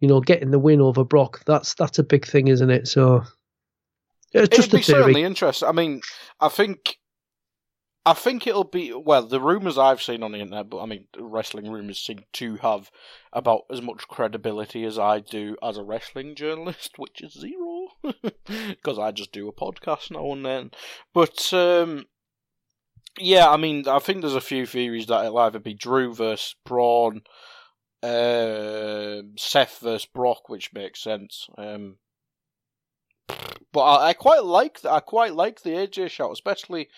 [0.00, 1.42] you know, getting the win over Brock.
[1.46, 2.88] That's that's a big thing, isn't it?
[2.88, 3.24] So.
[4.32, 5.68] It's just It'd be certainly interesting.
[5.68, 6.02] I mean,
[6.40, 6.98] I think,
[8.06, 9.26] I think it'll be well.
[9.26, 12.92] The rumors I've seen on the internet, but I mean, wrestling rumors seem to have
[13.32, 17.88] about as much credibility as I do as a wrestling journalist, which is zero,
[18.46, 20.70] because I just do a podcast now and then.
[21.12, 22.06] But um,
[23.18, 26.54] yeah, I mean, I think there's a few theories that it'll either be Drew versus
[26.64, 27.22] Braun,
[28.04, 31.48] uh, Seth versus Brock, which makes sense.
[31.58, 31.96] Um,
[33.72, 36.88] but I, I quite like I quite like the AJ shout, especially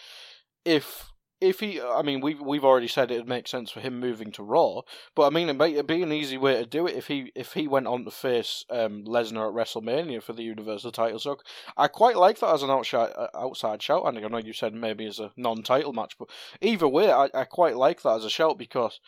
[0.64, 1.80] if if he.
[1.80, 4.82] I mean, we've we've already said it would make sense for him moving to Raw,
[5.14, 7.52] but I mean, it might be an easy way to do it if he if
[7.52, 11.18] he went on to face um, Lesnar at WrestleMania for the Universal title.
[11.18, 11.38] So
[11.76, 14.06] I quite like that as an outside uh, outside shout.
[14.06, 16.28] And I know you said maybe as a non-title match, but
[16.60, 19.00] either way, I, I quite like that as a shout because.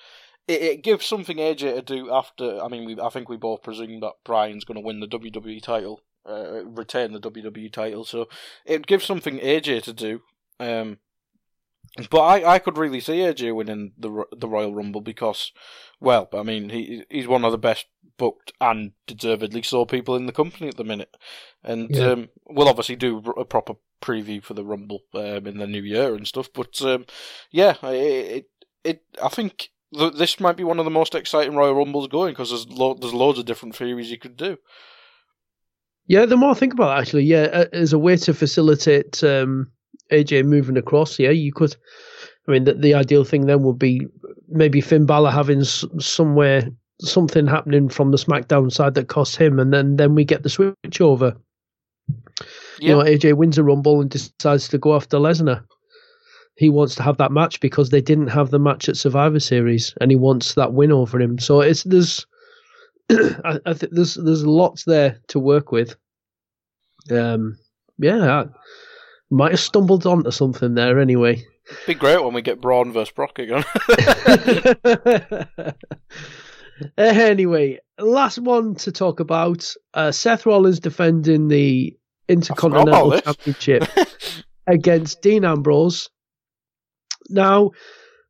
[0.49, 2.61] It, it gives something AJ to do after.
[2.61, 5.63] I mean, we, I think we both presume that Bryan's going to win the WWE
[5.63, 8.05] title uh, retain the WWE title.
[8.05, 8.27] So
[8.65, 10.23] it gives something AJ to do.
[10.59, 10.99] Um,
[12.11, 15.53] but I, I could really see AJ winning the the Royal Rumble because,
[16.01, 17.87] well, I mean he he's one of the best
[18.17, 21.17] booked and deservedly so people in the company at the minute,
[21.65, 22.11] and Yeah.
[22.13, 26.15] um, we'll obviously do a proper preview for the Rumble um, in the new year
[26.15, 26.49] and stuff.
[26.55, 27.07] But um,
[27.51, 28.47] yeah, it, it
[28.85, 29.71] it I think.
[29.97, 32.95] th- This might be one of the most exciting Royal Rumbles going because there's lo-
[33.01, 34.57] there's loads of different theories you could do.
[36.07, 39.71] Yeah, the more I think about it, actually, yeah, as a way to facilitate um,
[40.13, 41.77] AJ moving across, yeah, you could.
[42.49, 44.07] I mean, the, the ideal thing then would be
[44.49, 46.69] maybe Finn Balor having s- somewhere
[47.01, 50.49] something happening from the SmackDown side that costs him, and then then we get the
[50.51, 51.37] switch over.
[52.81, 55.63] You know, AJ wins a Rumble and decides to go after Lesnar.
[56.57, 59.95] he wants to have that match because they didn't have the match at Survivor Series,
[60.01, 61.39] and he wants that win over him.
[61.39, 62.27] So it's there's,
[63.11, 65.95] I, I think there's there's lots there to work with.
[67.11, 67.59] Um,
[67.99, 68.45] yeah,
[69.31, 71.45] might have stumbled onto something there anyway.
[71.67, 73.65] It'd Be great when we get Braun versus Brock again.
[76.99, 81.97] anyway, last one to talk about: uh, Seth Rollins defending the
[82.29, 83.85] Intercontinental Championship
[84.67, 86.11] against Dean Ambrose.
[87.29, 87.71] Now,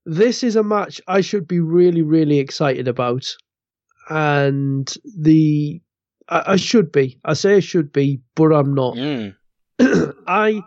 [0.05, 3.27] this is a match I should be really, really excited about,
[4.11, 5.81] and the
[6.29, 7.19] I, I should be.
[7.25, 8.97] I say I should be, but I'm not.
[8.97, 9.35] Mm.
[10.27, 10.63] I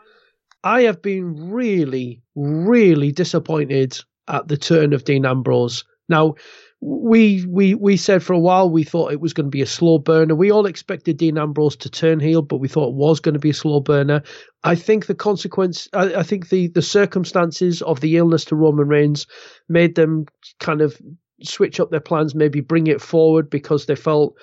[0.64, 5.84] I have been really, really disappointed at the turn of Dean Ambrose.
[6.08, 6.36] Now,
[6.80, 9.66] we we we said for a while we thought it was going to be a
[9.66, 10.36] slow burner.
[10.36, 13.40] We all expected Dean Ambrose to turn heel, but we thought it was going to
[13.40, 14.22] be a slow burner.
[14.66, 18.88] I think the consequence, I, I think the the circumstances of the illness to Roman
[18.88, 19.28] Reigns
[19.70, 20.26] made them
[20.60, 21.02] kind of
[21.42, 24.36] switch up their plans, maybe bring it forward because they felt,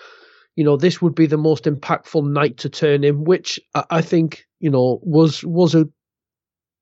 [0.57, 4.01] you know, this would be the most impactful night to turn him, which I, I
[4.01, 5.87] think you know was was a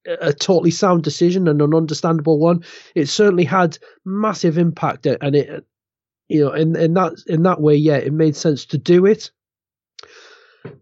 [0.07, 2.65] a totally sound decision and an understandable one.
[2.95, 5.65] It certainly had massive impact, and it,
[6.29, 9.31] you know, in in that in that way, yeah, it made sense to do it.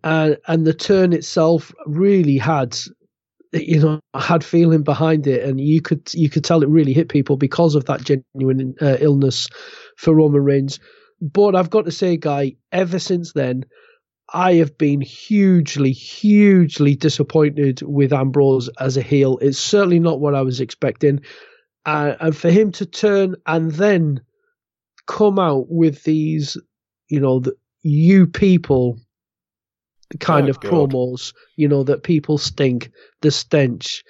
[0.05, 2.77] And and the turn itself really had,
[3.53, 7.09] you know, had feeling behind it, and you could you could tell it really hit
[7.09, 9.49] people because of that genuine uh, illness
[9.97, 10.79] for Roman Reigns.
[11.21, 13.65] But I've got to say, guy, ever since then,
[14.33, 19.39] I have been hugely, hugely disappointed with Ambrose as a heel.
[19.41, 21.21] It's certainly not what I was expecting.
[21.85, 24.21] Uh, and for him to turn and then
[25.07, 26.57] come out with these,
[27.09, 28.99] you know, the, you people
[30.19, 30.91] kind Oh, of God.
[30.91, 32.91] promos, you know, that people stink,
[33.23, 34.03] the stench.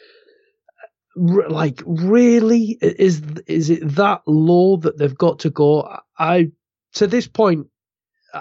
[1.18, 6.50] R- like really is is it that low that they've got to go i
[6.92, 7.68] to this point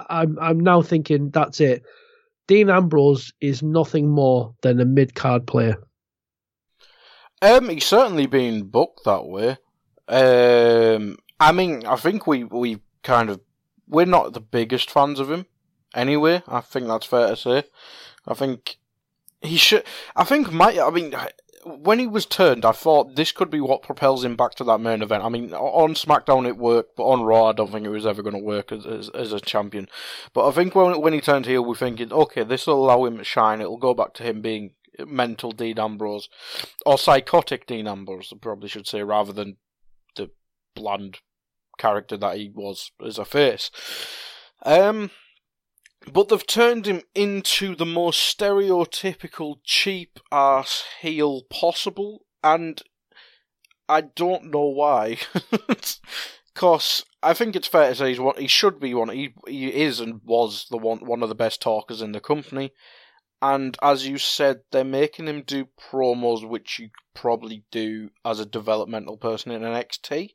[0.10, 1.84] I'm I'm now thinking that's it.
[2.48, 5.78] Dean Ambrose is nothing more than a mid card player.
[7.42, 9.58] Um, he's certainly been booked that way.
[10.08, 13.42] Um, I mean, I think we we kind of
[13.88, 15.46] we're not the biggest fans of him.
[15.94, 17.64] Anyway, I think that's fair to say.
[18.28, 18.78] I think
[19.42, 19.84] he should.
[20.16, 20.80] I think my.
[20.80, 21.14] I mean,
[21.66, 24.80] when he was turned, I thought this could be what propels him back to that
[24.80, 25.24] main event.
[25.24, 28.22] I mean, on SmackDown it worked, but on Raw I don't think it was ever
[28.22, 29.90] going to work as, as as a champion.
[30.34, 33.18] But I think when when he turned heel, we're thinking, okay, this will allow him
[33.18, 33.62] to shine.
[33.62, 34.72] It'll go back to him being
[35.06, 36.30] mental Dean Ambrose
[36.86, 39.58] or psychotic Dean Ambrose, I probably should say, rather than
[40.16, 40.30] the
[40.76, 41.20] bland
[41.78, 43.72] character that he was as a face.
[44.64, 45.12] Um,
[46.12, 52.82] but they've turned him into the most stereotypical cheap ass heel possible, and
[53.88, 55.18] I don't know why.
[56.56, 59.10] Cause I think it's fair to say he's what he should be one.
[59.10, 62.72] He he is and was the one one of the best talkers in the company.
[63.42, 68.46] And as you said, they're making him do promos which you probably do as a
[68.46, 70.32] developmental person in an NXT.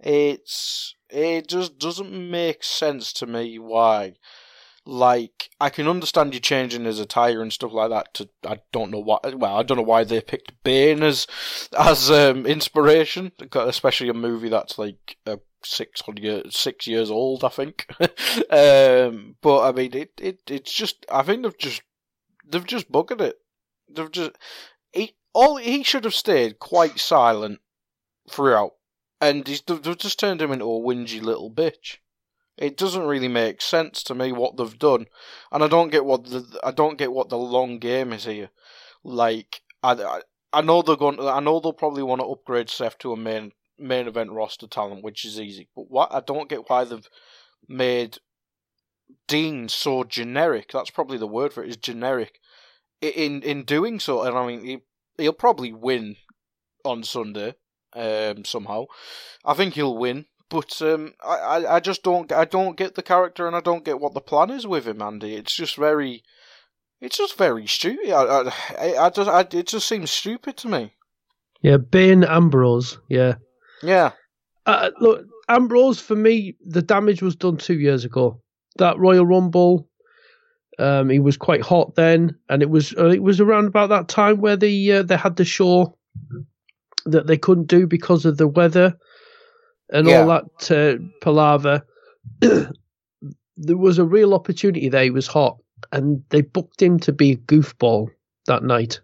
[0.00, 4.14] It's it just doesn't make sense to me why.
[4.84, 8.14] Like I can understand you changing his attire and stuff like that.
[8.14, 9.18] To I don't know why.
[9.22, 11.26] Well, I don't know why they picked Bane as
[11.78, 17.44] as um, inspiration, especially a movie that's like uh, six hundred six years old.
[17.44, 17.86] I think.
[18.50, 21.06] um, but I mean, it, it it's just.
[21.10, 21.82] I think they've just
[22.44, 23.36] they've just bugged it.
[23.88, 24.32] They've just
[24.92, 27.60] he all he should have stayed quite silent
[28.28, 28.72] throughout,
[29.20, 31.98] and he's they've just turned him into a whingy little bitch.
[32.58, 35.06] It doesn't really make sense to me what they've done,
[35.50, 38.50] and I don't get what the I don't get what the long game is here.
[39.02, 40.20] Like I,
[40.52, 41.16] I, know they're going.
[41.16, 44.66] To, I know they'll probably want to upgrade Seth to a main main event roster
[44.66, 45.68] talent, which is easy.
[45.74, 47.08] But what I don't get why they've
[47.68, 48.18] made
[49.26, 50.70] Dean so generic.
[50.72, 51.70] That's probably the word for it.
[51.70, 52.38] Is generic.
[53.00, 54.78] In in doing so, and I mean he
[55.16, 56.16] he'll probably win
[56.84, 57.54] on Sunday.
[57.94, 58.86] Um, somehow,
[59.44, 60.26] I think he'll win.
[60.52, 63.98] But um, I, I, just don't I don't get the character and I don't get
[63.98, 65.34] what the plan is with him, Andy.
[65.34, 66.22] It's just very,
[67.00, 68.10] it's just very stupid.
[68.10, 70.92] I, I, I just I, it just seems stupid to me.
[71.62, 72.98] Yeah, Bane Ambrose.
[73.08, 73.36] Yeah.
[73.82, 74.10] Yeah,
[74.66, 78.42] Uh, look, Ambrose for me, the damage was done two years ago.
[78.76, 79.88] That Royal Rumble,
[80.78, 84.08] um, he was quite hot then, and it was uh, it was around about that
[84.08, 85.96] time where they uh, they had the show
[87.06, 88.98] that they couldn't do because of the weather
[89.92, 91.82] and all that uh, palaver.
[92.40, 95.04] there was a real opportunity there.
[95.04, 95.58] He was hot,
[95.92, 98.08] and they booked him to be a goofball
[98.46, 99.00] that night.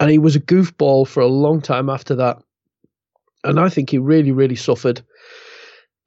[0.00, 2.38] and he was a goofball for a long time after that.
[3.44, 5.00] And I think he really, really suffered.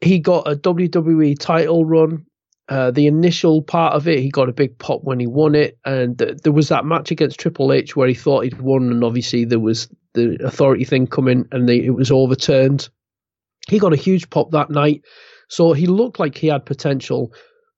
[0.01, 2.25] He got a WWE title run.
[2.69, 5.77] Uh, the initial part of it, he got a big pop when he won it,
[5.85, 9.03] and th- there was that match against Triple H where he thought he'd won, and
[9.03, 12.87] obviously there was the authority thing coming, and the, it was overturned.
[13.69, 15.03] He got a huge pop that night,
[15.47, 17.33] so he looked like he had potential.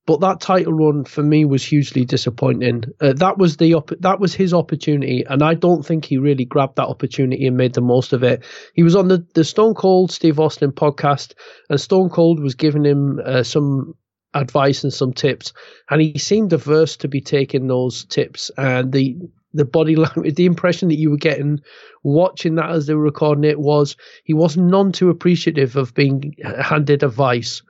[0.07, 2.83] But that title run for me was hugely disappointing.
[3.01, 6.45] Uh, that was the op- that was his opportunity, and I don't think he really
[6.45, 8.43] grabbed that opportunity and made the most of it.
[8.75, 11.33] He was on the, the Stone Cold Steve Austin podcast,
[11.69, 13.95] and Stone Cold was giving him uh, some
[14.35, 15.53] advice and some tips,
[15.89, 18.51] and he seemed averse to be taking those tips.
[18.57, 19.17] And the
[19.55, 21.59] the body language, the impression that you were getting
[22.03, 26.35] watching that as they were recording it was he was none too appreciative of being
[26.61, 27.61] handed advice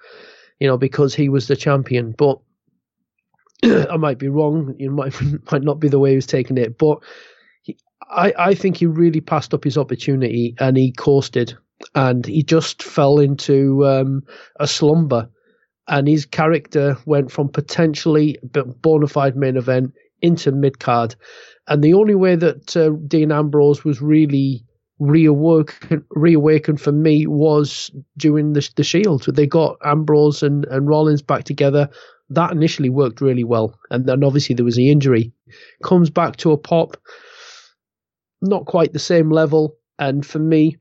[0.60, 2.12] you know, because he was the champion.
[2.12, 2.40] But
[3.64, 4.76] I might be wrong.
[4.80, 5.16] It might
[5.52, 6.78] might not be the way he was taking it.
[6.78, 7.00] But
[7.64, 7.78] he,
[8.10, 11.58] I I think he really passed up his opportunity and he coasted
[11.94, 14.24] and he just fell into um,
[14.60, 15.30] a slumber.
[15.88, 21.16] And his character went from potentially bona fide main event into mid card.
[21.68, 24.64] And the only way that uh, Dean Ambrose was really
[25.00, 29.26] reawakened, reawakened for me was during the, the Shield.
[29.36, 31.90] They got Ambrose and, and Rollins back together.
[32.30, 33.78] That initially worked really well.
[33.92, 35.32] And then obviously there was the injury.
[35.84, 36.98] Comes back to a pop,
[38.42, 39.76] not quite the same level.
[40.00, 40.78] And for me,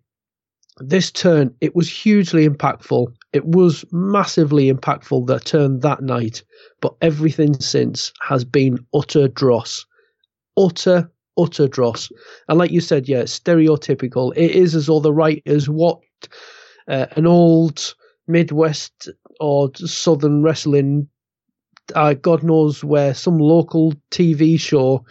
[0.79, 3.07] this turn, it was hugely impactful.
[3.33, 6.43] It was massively impactful, that turn that night.
[6.81, 9.87] But everything since has been utter dross.
[10.57, 12.11] Utter utter dross.
[12.49, 14.33] And like you said, yeah, stereotypical.
[14.37, 16.29] It is as though the writers watched
[16.89, 17.95] uh, an old
[18.27, 19.09] Midwest
[19.41, 21.09] or Southern wrestling,
[21.95, 25.05] uh, God knows where, some local TV show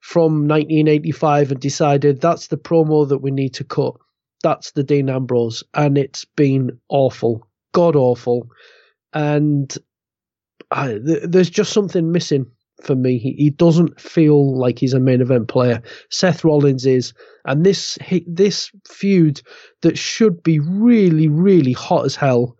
[0.00, 3.94] from 1985 and decided that's the promo that we need to cut.
[4.42, 5.62] That's the Dean Ambrose.
[5.74, 8.48] And it's been awful, god awful.
[9.12, 9.76] And
[10.70, 12.46] uh, th- there's just something missing
[12.82, 13.18] for me.
[13.18, 15.82] He, he doesn't feel like he's a main event player.
[16.10, 17.12] Seth Rollins is,
[17.44, 19.40] and this this feud
[19.82, 22.56] that should be really really hot as hell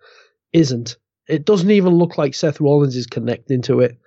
[0.53, 0.97] isn't.
[1.29, 3.99] It doesn't even look like Seth Rollins is connecting to it,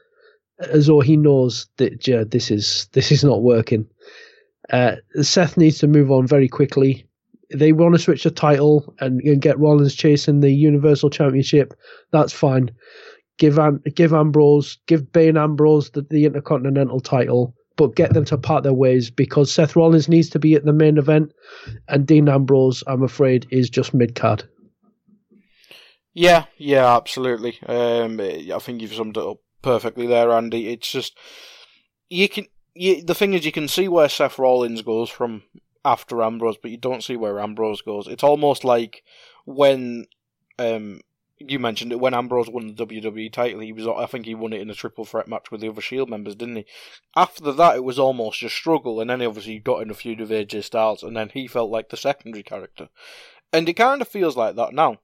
[0.59, 3.87] as though he knows that yeah, this is this is not working.
[4.71, 7.05] Uh, Seth needs to move on very quickly.
[7.53, 11.73] They want to switch the title and, and get Rollins chasing the Universal Championship.
[12.11, 12.71] That's fine
[13.37, 13.59] give
[13.95, 18.73] give Ambrose, give Bane Ambrose the, the Intercontinental title, but get them to part their
[18.73, 21.31] ways because Seth Rollins needs to be at the main event,
[21.87, 24.43] and Dean Ambrose, I'm afraid, is just mid card.
[26.13, 27.57] Yeah, yeah, absolutely.
[27.65, 30.69] Um, I think you've summed it up perfectly there, Andy.
[30.69, 31.17] It's just
[32.09, 32.47] you can.
[32.75, 35.43] You, the thing is, you can see where Seth Rollins goes from
[35.85, 38.07] after Ambrose, but you don't see where Ambrose goes.
[38.07, 39.03] It's almost like
[39.45, 40.05] when
[40.57, 41.01] um,
[41.47, 43.59] you mentioned it when Ambrose won the WWE title.
[43.59, 45.81] He was, I think, he won it in a triple threat match with the other
[45.81, 46.65] Shield members, didn't he?
[47.15, 50.19] After that, it was almost a struggle, and then obviously he got in a feud
[50.19, 52.89] with AJ Styles, and then he felt like the secondary character,
[53.51, 54.99] and it kind of feels like that now.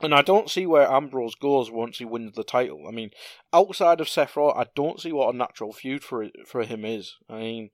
[0.00, 2.86] And I don't see where Ambrose goes once he wins the title.
[2.86, 3.12] I mean,
[3.52, 7.14] outside of Seth Raw, I don't see what a natural feud for for him is.
[7.30, 7.70] I mean,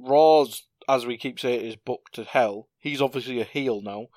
[0.00, 2.68] Raw's, as we keep saying, is booked to hell.
[2.78, 4.08] He's obviously a heel now,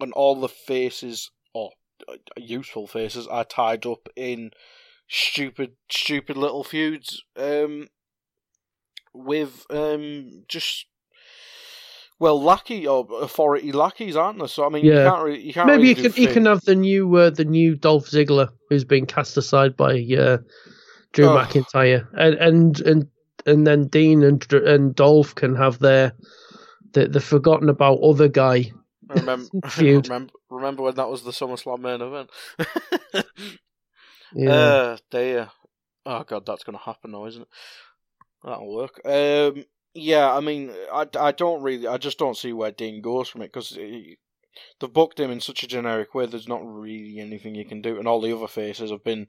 [0.00, 1.30] and all the faces,
[2.36, 4.50] useful faces are tied up in
[5.08, 7.88] stupid, stupid little feuds um,
[9.14, 10.86] with um, just
[12.18, 14.48] well, lackey or authority lackeys, aren't there?
[14.48, 15.04] So I mean, yeah.
[15.04, 17.30] you can't really, you can't maybe really you can you can have the new uh,
[17.30, 20.38] the new Dolph Ziggler who's been cast aside by uh,
[21.12, 21.36] Drew oh.
[21.36, 23.08] McIntyre, and and and
[23.44, 26.12] and then Dean and and Dolph can have their
[26.92, 28.72] the the forgotten about other guy
[29.08, 32.30] remember, remember, remember when that was the SummerSlam main event?
[34.34, 34.50] yeah.
[34.50, 35.50] Uh, dear.
[36.04, 37.48] Oh god, that's going to happen now, isn't it?
[38.44, 39.00] That'll work.
[39.04, 39.64] Um,
[39.94, 43.42] yeah, I mean, I, I don't really, I just don't see where Dean goes from
[43.42, 46.26] it because they've booked him in such a generic way.
[46.26, 49.28] There's not really anything you can do, and all the other faces have been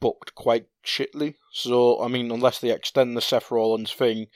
[0.00, 1.34] booked quite shitly.
[1.52, 4.26] So, I mean, unless they extend the Seth Rollins thing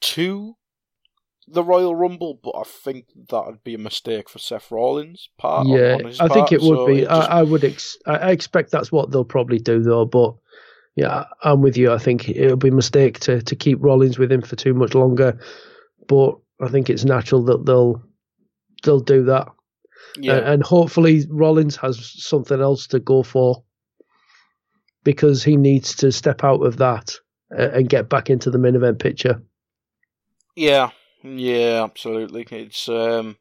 [0.00, 0.56] to
[1.52, 5.66] the Royal Rumble, but I think that would be a mistake for Seth Rollins' part.
[5.66, 6.98] Yeah, I part, think it would so be.
[7.00, 7.30] It just...
[7.30, 7.64] I, I, would.
[7.64, 10.04] Ex- I expect that's what they'll probably do, though.
[10.04, 10.34] But
[10.96, 11.92] yeah, I'm with you.
[11.92, 14.94] I think it'll be a mistake to to keep Rollins with him for too much
[14.94, 15.38] longer.
[16.06, 18.02] But I think it's natural that they'll
[18.84, 19.48] they'll do that.
[20.16, 23.62] Yeah, and, and hopefully Rollins has something else to go for
[25.04, 27.14] because he needs to step out of that
[27.56, 29.42] uh, and get back into the main event picture.
[30.56, 30.90] Yeah,
[31.22, 32.46] yeah, absolutely.
[32.50, 33.36] It's um,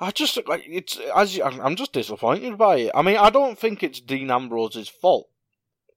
[0.00, 2.92] I just like it's as I'm just disappointed by it.
[2.94, 5.28] I mean, I don't think it's Dean Ambrose's fault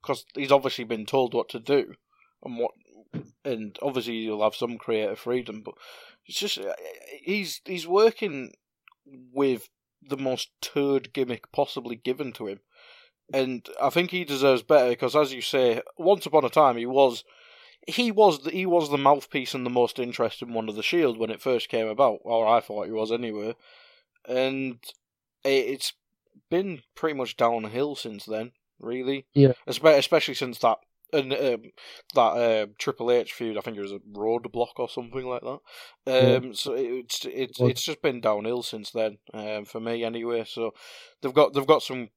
[0.02, 1.94] because he's obviously been told what to do
[2.44, 2.72] and what,
[3.46, 5.76] and obviously you'll have some creative freedom, but
[6.26, 6.60] it's just
[7.22, 8.54] he's he's working
[9.06, 9.70] with
[10.02, 12.60] the most turd gimmick possibly given to him,
[13.32, 16.88] and I think he deserves better because, as you say, once upon a time he
[16.88, 17.24] was
[17.88, 21.18] he was the, he was the mouthpiece and the most interesting one of the Shield
[21.18, 23.56] when it first came about, or I thought he was anyway.
[24.28, 24.78] And
[25.44, 25.94] it's
[26.50, 29.26] been pretty much downhill since then, really.
[29.34, 29.54] Yeah.
[29.68, 30.78] Especially since that
[31.14, 31.72] and um,
[32.16, 35.60] that uh, Triple H feud, I think it was a roadblock or something like that.
[36.08, 36.52] Um, yeah.
[36.54, 40.46] So it's it's it's just been downhill since then um, for me anyway.
[40.48, 40.74] So
[41.22, 42.10] they've got they've got some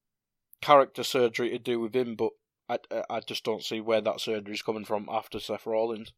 [0.60, 2.30] character surgery to do with him, but
[2.68, 2.78] I,
[3.10, 6.12] I just don't see where that surgery is coming from after Seth Rollins.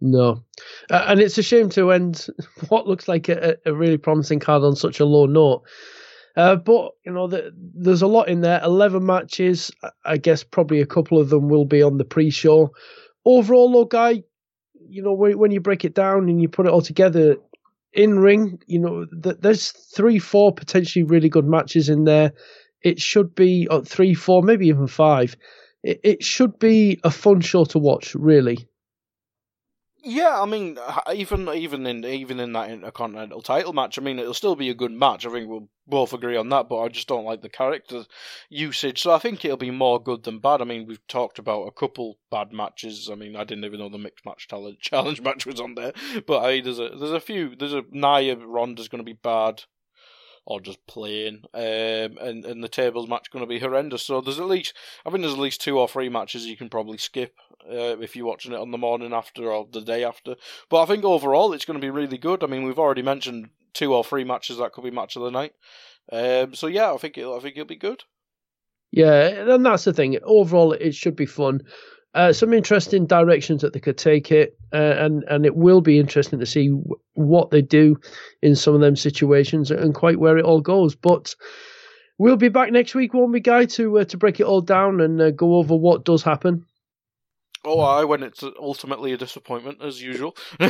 [0.00, 0.42] No,
[0.90, 2.26] uh, and it's a shame to end
[2.68, 5.62] what looks like a, a really promising card on such a low note.
[6.36, 8.60] Uh, but you know, the, there's a lot in there.
[8.62, 9.70] Eleven matches.
[10.04, 12.74] I guess probably a couple of them will be on the pre-show.
[13.24, 14.22] Overall, though, guy,
[14.88, 17.36] you know, when, when you break it down and you put it all together,
[17.94, 22.32] in ring, you know, th- there's three, four potentially really good matches in there.
[22.82, 25.36] It should be uh, three, four, maybe even five
[25.82, 28.68] it, it should be a fun show to watch, really.
[30.08, 30.78] Yeah, I mean,
[31.12, 34.74] even even in even in that intercontinental title match, I mean, it'll still be a
[34.74, 35.26] good match.
[35.26, 36.68] I think we'll both agree on that.
[36.68, 38.04] But I just don't like the character
[38.48, 40.62] usage, so I think it'll be more good than bad.
[40.62, 43.10] I mean, we've talked about a couple bad matches.
[43.10, 45.92] I mean, I didn't even know the mixed match challenge match was on there,
[46.24, 47.56] but I, there's a there's a few.
[47.56, 49.64] There's a Nia Ronda's going to be bad
[50.46, 51.42] or just playing.
[51.52, 54.04] Um, and and the tables match going to be horrendous.
[54.04, 54.72] So there's at least
[55.04, 57.34] I think there's at least two or three matches you can probably skip
[57.68, 60.36] uh, if you're watching it on the morning after or the day after.
[60.70, 62.42] But I think overall it's going to be really good.
[62.42, 65.30] I mean we've already mentioned two or three matches that could be match of the
[65.30, 65.52] night.
[66.10, 68.04] Um, so yeah, I think it'll, I think it'll be good.
[68.92, 70.16] Yeah, and that's the thing.
[70.22, 71.62] Overall, it should be fun
[72.16, 75.98] uh, some interesting directions that they could take it, uh, and and it will be
[75.98, 78.00] interesting to see w- what they do
[78.40, 80.94] in some of them situations and quite where it all goes.
[80.94, 81.36] But
[82.16, 85.02] we'll be back next week, won't we, Guy, to uh, to break it all down
[85.02, 86.64] and uh, go over what does happen.
[87.66, 90.36] Oh, I when it's ultimately a disappointment as usual.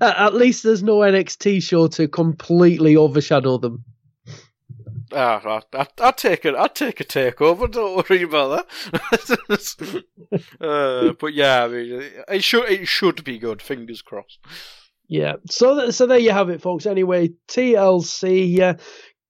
[0.00, 3.84] At least there's no NXT show to completely overshadow them.
[5.12, 6.54] Ah, I, I, take it.
[6.54, 7.70] I take a takeover.
[7.70, 10.04] Don't worry about that.
[10.60, 13.62] uh, but yeah, I mean, it should it should be good.
[13.62, 14.38] Fingers crossed.
[15.08, 15.36] Yeah.
[15.48, 16.86] So so there you have it, folks.
[16.86, 18.74] Anyway, TLC uh,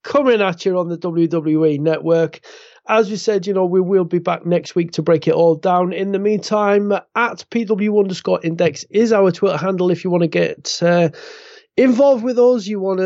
[0.02, 2.40] coming at you on the WWE Network.
[2.88, 5.56] As we said, you know, we will be back next week to break it all
[5.56, 5.92] down.
[5.92, 10.28] In the meantime, at PW underscore index is our Twitter handle if you want to
[10.28, 10.80] get.
[11.78, 13.00] Involved with us, you want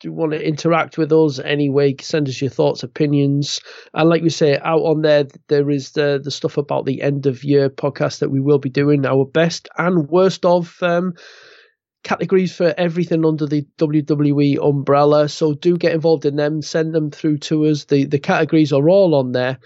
[0.00, 3.60] to want to interact with us anyway, send us your thoughts, opinions,
[3.92, 7.26] and like we say, out on there there is the the stuff about the end
[7.26, 11.12] of year podcast that we will be doing our best and worst of um,
[12.02, 15.28] categories for everything under the WWE umbrella.
[15.28, 17.84] So do get involved in them, send them through to us.
[17.86, 19.58] The the categories are all on there.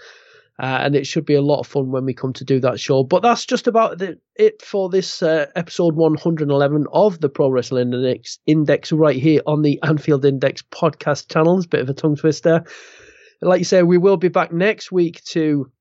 [0.59, 2.79] Uh, and it should be a lot of fun when we come to do that
[2.79, 3.01] show.
[3.03, 7.93] But that's just about the, it for this uh, episode 111 of the Pro Wrestling
[7.93, 11.57] Index, Index right here on the Anfield Index podcast channel.
[11.57, 12.65] It's a bit of a tongue twister.
[13.41, 15.71] Like you say, we will be back next week to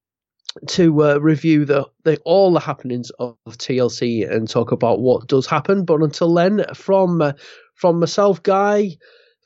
[0.66, 5.46] to uh, review the, the all the happenings of, TLC and talk about what does
[5.46, 5.84] happen.
[5.84, 7.32] But until then, from uh,
[7.74, 8.96] from myself, Guy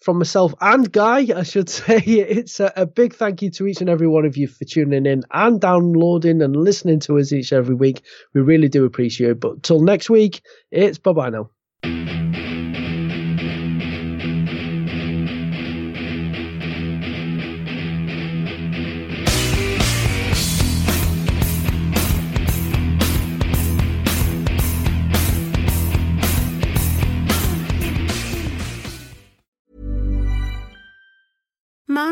[0.02, 3.80] from myself and Guy, I should say, it's a, a, big thank you to each
[3.80, 7.52] and every one of you for tuning in and downloading and listening to us each
[7.52, 8.02] every week.
[8.34, 9.40] We really do appreciate it.
[9.40, 11.50] But till next week, it's bye bye now.